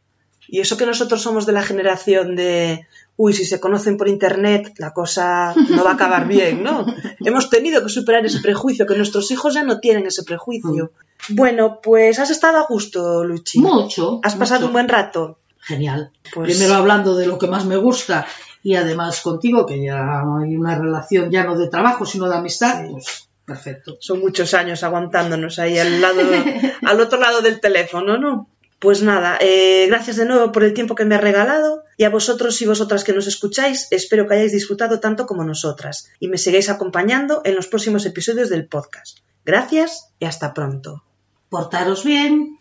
[0.53, 2.87] Y eso que nosotros somos de la generación de,
[3.17, 6.85] uy, si se conocen por internet, la cosa no va a acabar bien, ¿no?
[7.21, 10.93] Hemos tenido que superar ese prejuicio, que nuestros hijos ya no tienen ese prejuicio.
[11.29, 11.35] Mm.
[11.37, 13.61] Bueno, pues has estado a gusto, Luchi.
[13.61, 14.21] Mucho.
[14.25, 14.67] ¿Has pasado mucho.
[14.69, 15.39] un buen rato?
[15.61, 16.11] Genial.
[16.35, 16.51] Pues...
[16.51, 18.27] Primero hablando de lo que más me gusta
[18.63, 22.85] y además contigo, que ya hay una relación ya no de trabajo, sino de amistad,
[22.85, 22.93] sí.
[22.93, 23.97] pues perfecto.
[24.01, 26.21] Son muchos años aguantándonos ahí al lado,
[26.83, 28.49] al otro lado del teléfono, ¿no?
[28.79, 32.11] Pues nada, eh, gracias de nuevo por el tiempo que me has regalado y a
[32.11, 36.39] vosotros y vosotras que nos escucháis, espero que hayáis disfrutado tanto como nosotras y me
[36.39, 39.19] sigáis acompañando en los próximos episodios del podcast.
[39.45, 41.05] Gracias y hasta pronto.
[41.51, 42.59] Portaros bien.